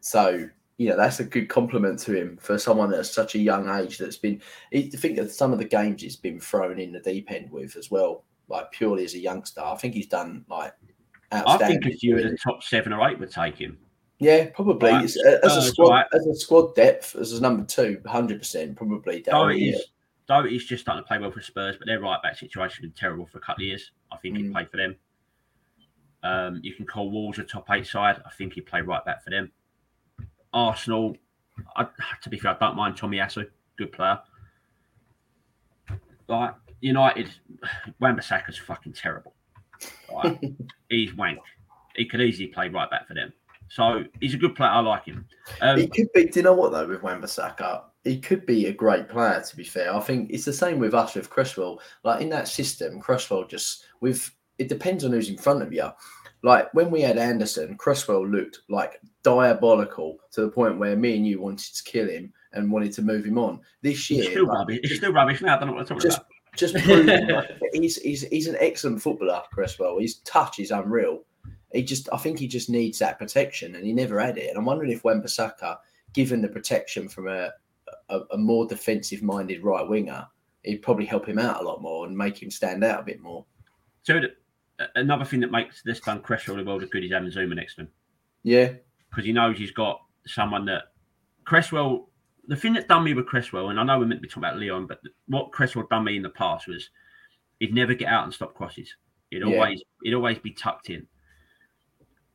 [0.02, 3.69] so you know that's a good compliment to him for someone at such a young
[3.80, 4.41] age that's been.
[4.73, 7.76] I think that some of the games he's been thrown in the deep end with
[7.78, 9.61] as well, like purely as a youngster.
[9.61, 10.73] I think he's done like
[11.32, 13.78] I think if you were the top seven or eight, would take him.
[14.19, 15.03] yeah, probably Right.
[15.05, 16.05] It's- uh, as Uh, a squad, right.
[16.13, 19.21] as a squad depth, as a number two, hundred percent, probably.
[19.21, 19.78] Though Darren, it yeah.
[20.28, 22.89] though he's just starting to play well for Spurs, but their right back situation has
[22.91, 23.91] been terrible for a couple of years.
[24.11, 24.51] I think he Mm.
[24.53, 24.95] played for them.
[26.23, 28.21] Um, you can call Wolves a top eight side.
[28.26, 29.51] I think he played right back for them.
[30.56, 31.16] Arsenal,
[31.76, 31.86] I,
[32.24, 33.45] to be fair, I don't mind Tomiyasu,
[33.78, 34.20] good player.
[36.28, 37.30] Like United,
[37.99, 39.34] Wan-Bissaka's fucking terrible.
[40.12, 40.39] Right?
[40.89, 41.39] he's wank.
[41.95, 43.32] He could easily play right back for them.
[43.70, 44.70] So he's a good player.
[44.70, 45.26] I like him.
[45.62, 46.26] Um, he could be.
[46.26, 46.88] Do you know what though?
[46.88, 49.43] With Wan-Bissaka, he could be a great player.
[49.45, 51.82] To be fair, I think it's the same with us with Cresswell.
[52.03, 55.89] Like in that system, Cresswell just with it depends on who's in front of you.
[56.46, 61.26] Like when we had Anderson, Cresswell looked like diabolical to the point where me and
[61.26, 63.62] you wanted to kill him and wanted to move him on.
[63.82, 64.98] This year, he's still like, rubbish.
[64.98, 65.56] Still rubbish now.
[65.56, 66.30] I don't know what I'm talking just about.
[66.56, 69.98] just proving like, he's he's he's an excellent footballer, Cresswell.
[69.98, 71.24] His touch is unreal.
[71.74, 74.50] He just I think he just needs that protection, and he never had it.
[74.50, 75.78] And I'm wondering if Wan-Bissaka,
[76.14, 77.50] given the protection from a
[78.10, 80.28] a, a more defensive minded right winger,
[80.64, 83.20] it'd probably help him out a lot more and make him stand out a bit
[83.20, 83.43] more.
[84.04, 84.20] So
[84.95, 87.76] another thing that makes this done Cresswell the world of good is having Zouma next
[87.76, 87.88] to him
[88.43, 88.73] Yeah,
[89.09, 90.91] because he knows he's got someone that
[91.45, 92.09] Cresswell.
[92.47, 94.43] The thing that done me with Cresswell, and I know we're meant to be talking
[94.43, 96.89] about Lyon, but what Cresswell done me in the past was
[97.59, 98.95] he'd never get out and stop crosses.
[99.32, 99.45] He'd Yeah.
[99.55, 101.07] always he'd always be tucked in.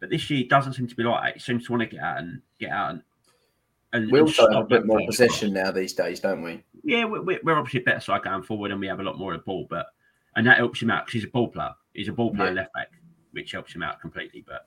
[0.01, 1.34] But this year he doesn't seem to be like that.
[1.34, 3.03] He seems to want to get out and get out and.
[3.93, 6.64] and we also have a bit more possession now these days, don't we?
[6.82, 9.18] yeah, we're, we're we're obviously a better side going forward and we have a lot
[9.18, 9.86] more of the ball, but
[10.36, 11.74] and that helps him out because he's a ball player.
[11.95, 12.61] He's a ball player Yeah.
[12.62, 12.88] left back,
[13.32, 14.45] which helps him out completely.
[14.47, 14.66] But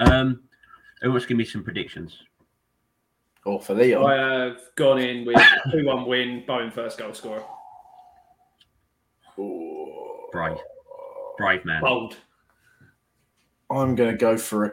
[0.00, 0.42] um,
[1.02, 2.18] who wants to give me some predictions?
[3.44, 5.36] Or for Lyon, I have gone in with
[5.72, 7.42] two one win, Bowen first goal scorer.
[9.38, 10.28] Ooh.
[10.32, 10.58] Brave,
[11.38, 11.80] brave man.
[11.82, 12.16] Bold.
[13.70, 14.72] I'm going to go for a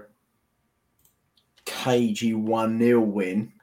[1.66, 3.54] cagey 1 0 win.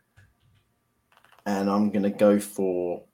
[1.47, 3.05] And I'm going to go for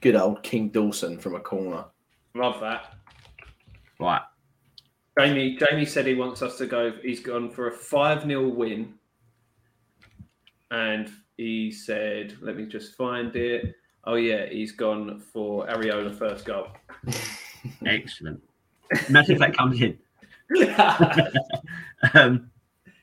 [0.00, 1.84] good old King Dawson from a corner.
[2.38, 2.94] Love that.
[3.98, 4.22] Right,
[5.18, 6.92] Jamie Jamie said he wants us to go.
[7.02, 8.94] He's gone for a five 0 win,
[10.70, 13.74] and he said, "Let me just find it."
[14.04, 16.68] Oh yeah, he's gone for Areola first goal.
[17.86, 18.40] excellent.
[19.08, 19.98] Imagine if that comes in.
[22.14, 22.48] Um,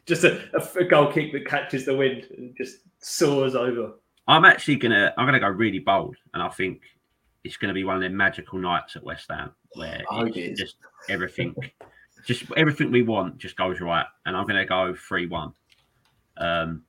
[0.06, 3.92] just a, a, a goal kick that catches the wind and just soars over.
[4.26, 6.80] I'm actually gonna I'm gonna go really bold, and I think
[7.46, 10.76] it's gonna be one of them magical nights at West Ham where I it's just
[11.10, 11.56] everything,
[12.26, 15.54] just everything we want just goes right, and I'm gonna go three one,
[16.38, 16.84] um,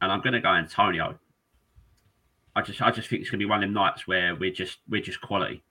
[0.00, 1.18] and I'm gonna go Antonio.
[2.56, 4.52] I just I just think it's going to be one of them nights where we're
[4.52, 5.62] just we're just quality.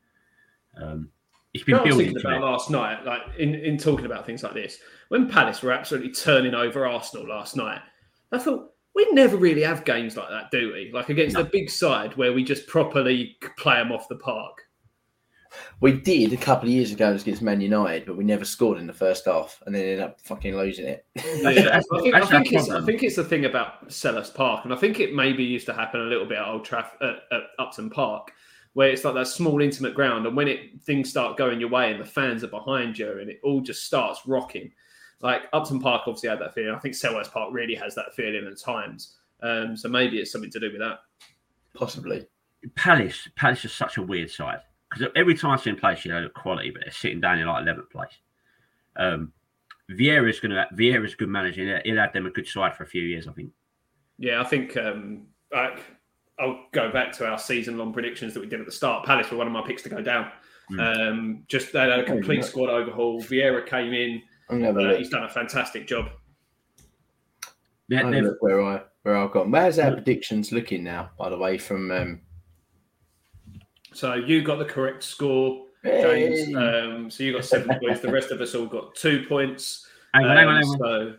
[0.82, 1.10] Um,
[1.54, 4.06] it's You been know I was building thinking about last night, like in, in talking
[4.06, 7.80] about things like this, when Palace were absolutely turning over Arsenal last night,
[8.32, 10.92] I thought we never really have games like that, do we?
[10.94, 11.44] Like against No.
[11.44, 14.58] the big side where we just properly play them off the park.
[15.82, 18.88] We did a couple of years ago against Man United, but we never scored in
[18.88, 21.06] the first half, and then ended up fucking losing it.
[21.16, 24.66] That's- that's- I think, I, think it's, I think it's the thing about Selhurst Park,
[24.66, 27.18] and I think it maybe used to happen a little bit at Old Traff at,
[27.32, 28.32] at Upton Park,
[28.74, 31.92] where it's like that small, intimate ground, and when it things start going your way
[31.92, 34.72] and the fans are behind you, and it all just starts rocking.
[35.24, 36.76] Like Upton Park obviously had that feeling.
[36.76, 39.16] I think Selhurst Park really has that feeling at times.
[39.42, 41.00] Um, so maybe it's something to do with that.
[41.74, 42.28] Possibly.
[42.76, 44.60] Palace, Palace is such a weird side
[44.92, 47.40] because every time I see them play, you know, look quality, but they're sitting down
[47.40, 48.12] in like 11th place.
[48.98, 49.32] Um,
[49.90, 51.64] Vieira's going to Vieira's a good manager.
[51.64, 53.52] He'll- He'll have them a good side for a few years, I think.
[54.18, 55.80] Yeah, I think um, like,
[56.38, 59.06] I'll go back to our season-long predictions that we did at the start.
[59.06, 60.32] Palace were one of my picks to go down.
[60.72, 61.10] Mm.
[61.10, 62.46] Um, just they had a complete yeah.
[62.46, 63.22] squad overhaul.
[63.22, 64.22] Vieira came in.
[64.50, 66.10] I'm gonna have a Uh, he's done a fantastic job.
[67.90, 69.52] They're, Have a they're, look where I where I've gone.
[69.52, 71.12] Where's our predictions looking now?
[71.18, 72.22] By the way, from um,
[73.94, 76.46] So you got the correct score, James.
[76.48, 76.54] Hey.
[76.56, 78.00] Um, so you got seven points.
[78.02, 79.88] The rest of us all got two points.
[80.14, 80.78] hang on, hang on, Um, hang on.
[80.80, 81.16] so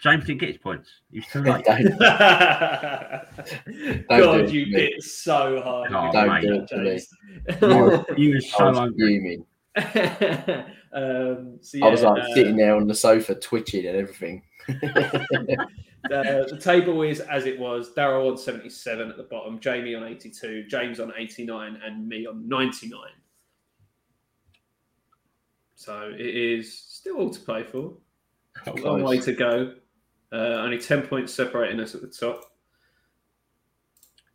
[0.00, 0.90] James didn't get his points.
[1.12, 1.64] He's too late.
[1.64, 1.78] don't,
[4.08, 5.92] God, do it you bit so hard.
[5.92, 6.42] Oh, don't mate.
[6.42, 6.84] do it to me.
[6.90, 8.16] James.
[8.16, 9.44] He was I so was hungry.
[10.92, 14.42] Um, so I was like uh, sitting there on the sofa, twitching and everything.
[16.06, 17.94] Uh, the table is as it was.
[17.94, 22.48] Daryl on 77 at the bottom, Jamie on 82, James on 89, and me on
[22.48, 23.00] 99.
[25.76, 27.94] So it is still all to play for.
[28.66, 29.74] A long way to go.
[30.32, 32.51] Uh, only 10 points separating us at the top.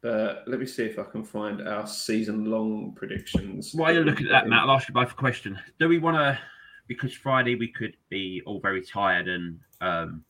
[0.08, 3.74] But let me see if I can find our season long predictions.
[3.74, 5.60] While you're looking at that, Matt, I'll ask you both a question.
[5.80, 6.39] Do we want to,
[6.88, 10.24] because Friday we could be all very tired and um,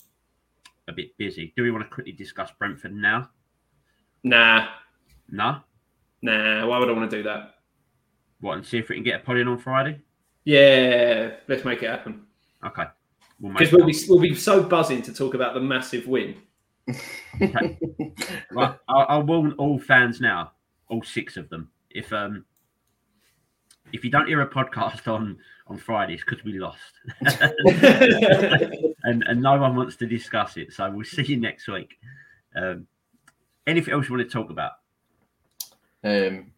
[0.88, 3.30] a bit busy, do we want to quickly discuss Brentford now?
[4.24, 4.68] Nah,
[5.30, 5.60] Nah?
[6.24, 6.66] nah.
[6.66, 7.60] Why would I want to do that?
[8.40, 10.02] What, and see if we can get a pod in on Friday?
[10.44, 12.26] Yeah, let's make it happen.
[12.66, 12.86] Okay.
[13.40, 16.36] We'll Because we'll be, we'll be so buzzing to talk about the massive win.
[17.40, 20.52] Right, I'll, I'll warn all fans now,
[20.90, 21.70] all six of them.
[21.90, 22.46] If um,
[23.94, 26.80] if you don't hear a podcast on on Fridays because we lost,
[29.04, 32.00] and and no one wants to discuss it, so we'll see you next week.
[32.56, 32.88] Um,
[33.68, 34.72] anything else you want to talk about?
[36.04, 36.52] um,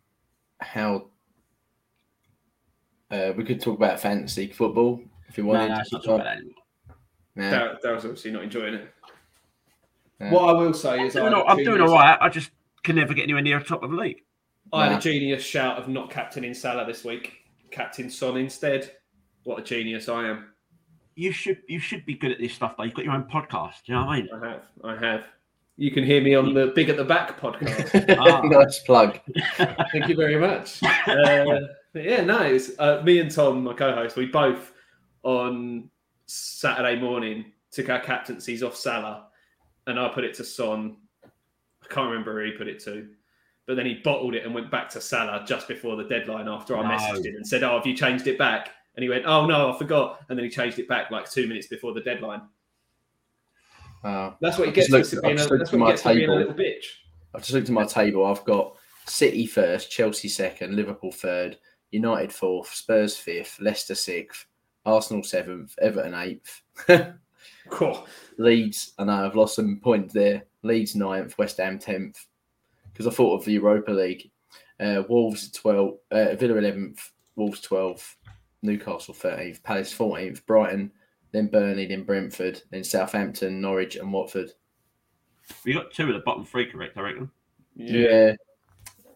[0.59, 1.07] how
[3.09, 5.69] uh, we could talk about fantasy football if you No, wanted.
[5.69, 6.53] no, to not talk about that anymore.
[7.35, 7.49] Nah.
[7.49, 8.93] Dar- Daryl's obviously not enjoying it.
[10.19, 10.31] Yeah.
[10.31, 12.17] What I will say is, I'm I doing, had all, a I'm doing all right.
[12.19, 12.51] I just
[12.83, 14.23] can never get anywhere near the top of the league.
[14.71, 17.33] I had a genius shout of not captaining Salah this week,
[17.71, 18.91] captain Son instead.
[19.43, 20.49] What a genius I am!
[21.15, 22.83] You should you should be good at this stuff though.
[22.83, 23.75] You've got your own podcast.
[23.85, 24.29] You know what I mean?
[24.33, 25.23] I have, I have.
[25.77, 28.17] You can hear me on the Big at the Back podcast.
[28.19, 28.41] Ah.
[28.43, 29.17] nice plug.
[29.93, 30.83] Thank you very much.
[30.83, 31.61] Uh,
[31.93, 34.17] but yeah, no, it's uh, me and Tom, my co-host.
[34.17, 34.73] We both
[35.23, 35.89] on
[36.25, 39.27] Saturday morning took our captaincies off Salah,
[39.87, 40.97] and I put it to Son.
[41.25, 43.07] I can't remember who he put it to,
[43.65, 46.47] but then he bottled it and went back to Salah just before the deadline.
[46.47, 46.89] After I No.
[46.97, 49.73] messaged him and said, "Oh, have you changed it back?" And he went, "Oh no,
[49.73, 52.41] I forgot." And then he changed it back like two minutes before the deadline.
[54.03, 55.57] Uh, That's what he gets looked- being a, that's at what
[55.89, 56.35] gets for being a table.
[56.37, 56.85] little bitch.
[57.35, 58.25] I've just looked at my table.
[58.25, 61.57] I've got City first, Chelsea second, Liverpool third,
[61.91, 64.45] United fourth, Spurs fifth, Leicester sixth,
[64.85, 66.61] Arsenal seventh, Everton eighth,
[67.69, 68.07] Cool.
[68.37, 68.93] Leeds.
[68.97, 70.45] I know I've lost some points there.
[70.63, 72.25] Leeds ninth, West Ham tenth.
[72.91, 74.31] Because I thought of the Europa League.
[74.79, 78.15] Uh, Wolves twelve, uh, Villa eleventh, Wolves twelfth,
[78.61, 80.91] Newcastle thirteenth, Palace fourteenth, Brighton,
[81.31, 84.51] then Burnley, then Brentford, then Southampton, Norwich, and Watford.
[85.65, 87.29] We got two of the bottom three correct, I reckon.
[87.75, 88.35] Yeah.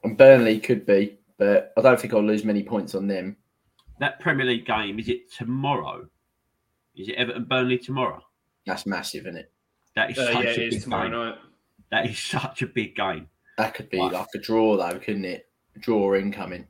[0.03, 3.37] And Burnley could be, but I don't think I'll lose many points on them.
[3.99, 6.07] That Premier League game is it tomorrow?
[6.95, 8.21] Is it Everton Burnley tomorrow?
[8.65, 9.51] That's massive, isn't it?
[9.95, 11.11] That is Uh, such yeah, a it big is tomorrow game.
[11.19, 11.37] night.
[11.91, 13.29] That is such a big game.
[13.57, 14.11] That could be Right.
[14.11, 15.47] like a draw, though, couldn't it?
[15.75, 16.67] A draw incoming.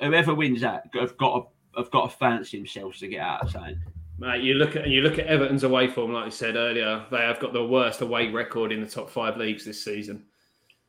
[0.00, 3.50] Whoever wins that have got to, have got to fancy themselves to get out of
[3.50, 3.80] saying.
[4.18, 7.06] Mate, you look at you look at Everton's away form, like I said earlier.
[7.10, 10.26] They have got the worst away record in the top five leagues this season.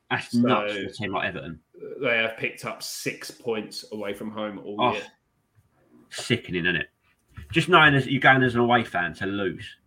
[0.10, 1.62] That's So- nuts for a team like Everton.
[2.02, 5.04] They have picked up six points away from home all Oh, year.
[6.10, 6.90] sickening, isn't it?
[7.52, 9.78] Just knowing as you're going as an away fan to lose.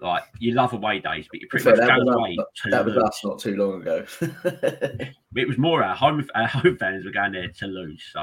[0.00, 2.46] Like you love away days, but you pretty Fair, much that go was away us-
[2.64, 4.04] to that was us not too long ago.
[5.36, 8.02] It was more our home our home fans were going there to lose.
[8.12, 8.20] So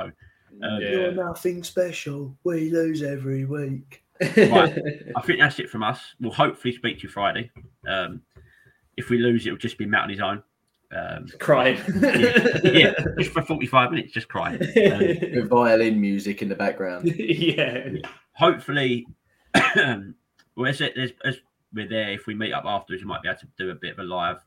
[0.64, 1.10] um, Yeah.
[1.12, 2.38] nothing special.
[2.44, 4.04] We lose every week.
[4.22, 4.78] Right.
[5.16, 6.00] I think that's it from us.
[6.20, 7.50] We'll hopefully speak to you Friday.
[7.88, 8.22] Um,
[8.98, 10.44] if we lose, it'll just be Matt on his own.
[10.94, 11.80] Um, Crying.
[12.64, 14.60] yeah, just for 45 minutes, just crying.
[14.60, 17.08] With violin music in the background.
[17.18, 17.88] yeah.
[18.34, 19.08] Hopefully,
[19.76, 21.38] well, as, it- as, as
[21.74, 23.94] we're there, if we meet up afterwards, we might be able to do a bit
[23.94, 24.38] of a live,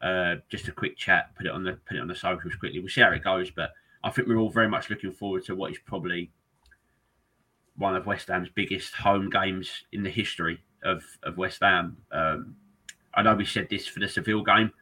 [0.00, 2.80] uh, just a quick chat, put it on the put it on the socials quickly.
[2.80, 3.72] We'll see how it goes, but
[4.04, 6.30] I think we're all very much looking forward to what is probably
[7.76, 11.96] one of West Ham's biggest home games in the history of, of West Ham.
[12.10, 12.56] Um,
[13.14, 14.72] I know we said this for the Seville game,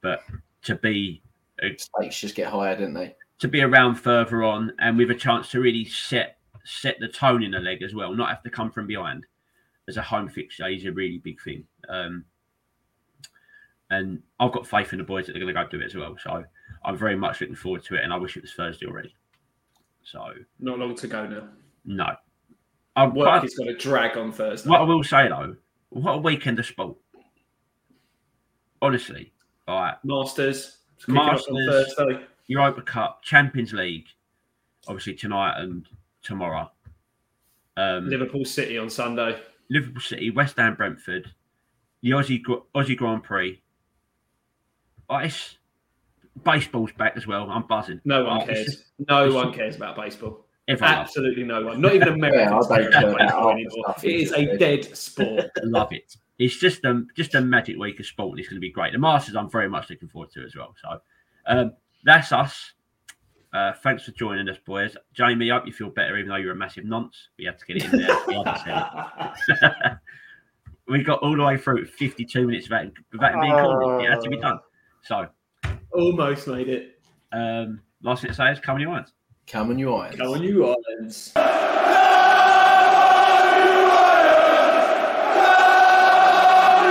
[0.00, 0.20] but
[0.62, 1.22] to be
[1.58, 3.14] Stakes just get higher, didn't they?
[3.38, 7.44] to be around further on and with a chance to really set set the tone
[7.44, 9.24] in the leg as well, not have to come from behind
[9.88, 11.64] as a home fixture is a really big thing.
[11.88, 12.24] Um,
[13.90, 15.94] and I've got faith in the boys that they're going to go do it as
[15.94, 16.16] well.
[16.22, 16.44] So
[16.84, 19.14] I'm very much looking forward to it, and I wish it was Thursday already.
[20.02, 21.48] So Not long to go now.
[21.84, 22.16] no,
[22.96, 24.68] I, Work is going to drag on Thursday.
[24.70, 25.56] what I will say though,
[25.90, 26.96] what a weekend of sport.
[28.82, 29.32] Honestly,
[29.66, 30.78] all right, Masters.
[30.96, 31.94] it's kicking on Masters.
[31.96, 32.24] Thursday.
[32.48, 34.06] Europa Cup, Champions League,
[34.86, 35.86] obviously tonight and
[36.22, 36.70] tomorrow.
[37.76, 39.36] Um, Liverpool City on Sunday.
[39.70, 41.32] Liverpool City, West Ham, Brentford,
[42.02, 42.42] the Aussie
[42.74, 43.60] Aussie Grand Prix.
[45.08, 45.56] Oh, it's,
[46.44, 47.48] baseball's back as well.
[47.50, 48.00] I'm buzzing.
[48.04, 48.66] No one it's cares.
[48.66, 50.44] just- No one cares about baseball.
[50.68, 51.80] Everyone loves Absolutely no one.
[51.80, 53.84] Not even Americans I don't care care about about baseball half the anymore.
[53.84, 55.50] stuff It you is just a dead sport.
[55.62, 56.16] Love it.
[56.40, 58.30] It's just a just a magic week of sport.
[58.32, 58.92] and It's going to be great.
[58.92, 60.74] The Masters, I'm very much looking forward to as well.
[60.82, 61.00] So
[61.46, 61.72] um,
[62.04, 62.72] that's us.
[63.56, 64.94] Uh, thanks for joining us, boys.
[65.14, 67.28] Jamie, I hope you feel better, even though you're a massive nonce.
[67.38, 68.16] We had to get it in there.
[68.28, 68.58] We had to
[69.48, 69.98] say it.
[70.88, 74.02] we got all the way through 52 minutes without, without it being called.
[74.02, 74.58] It had to be done.
[75.04, 75.28] So,
[75.94, 77.00] Almost made it.
[77.32, 79.14] um, last thing to say is come on your ones.
[79.46, 80.16] Come on, you irons.
[80.16, 81.32] Come on, you Islands.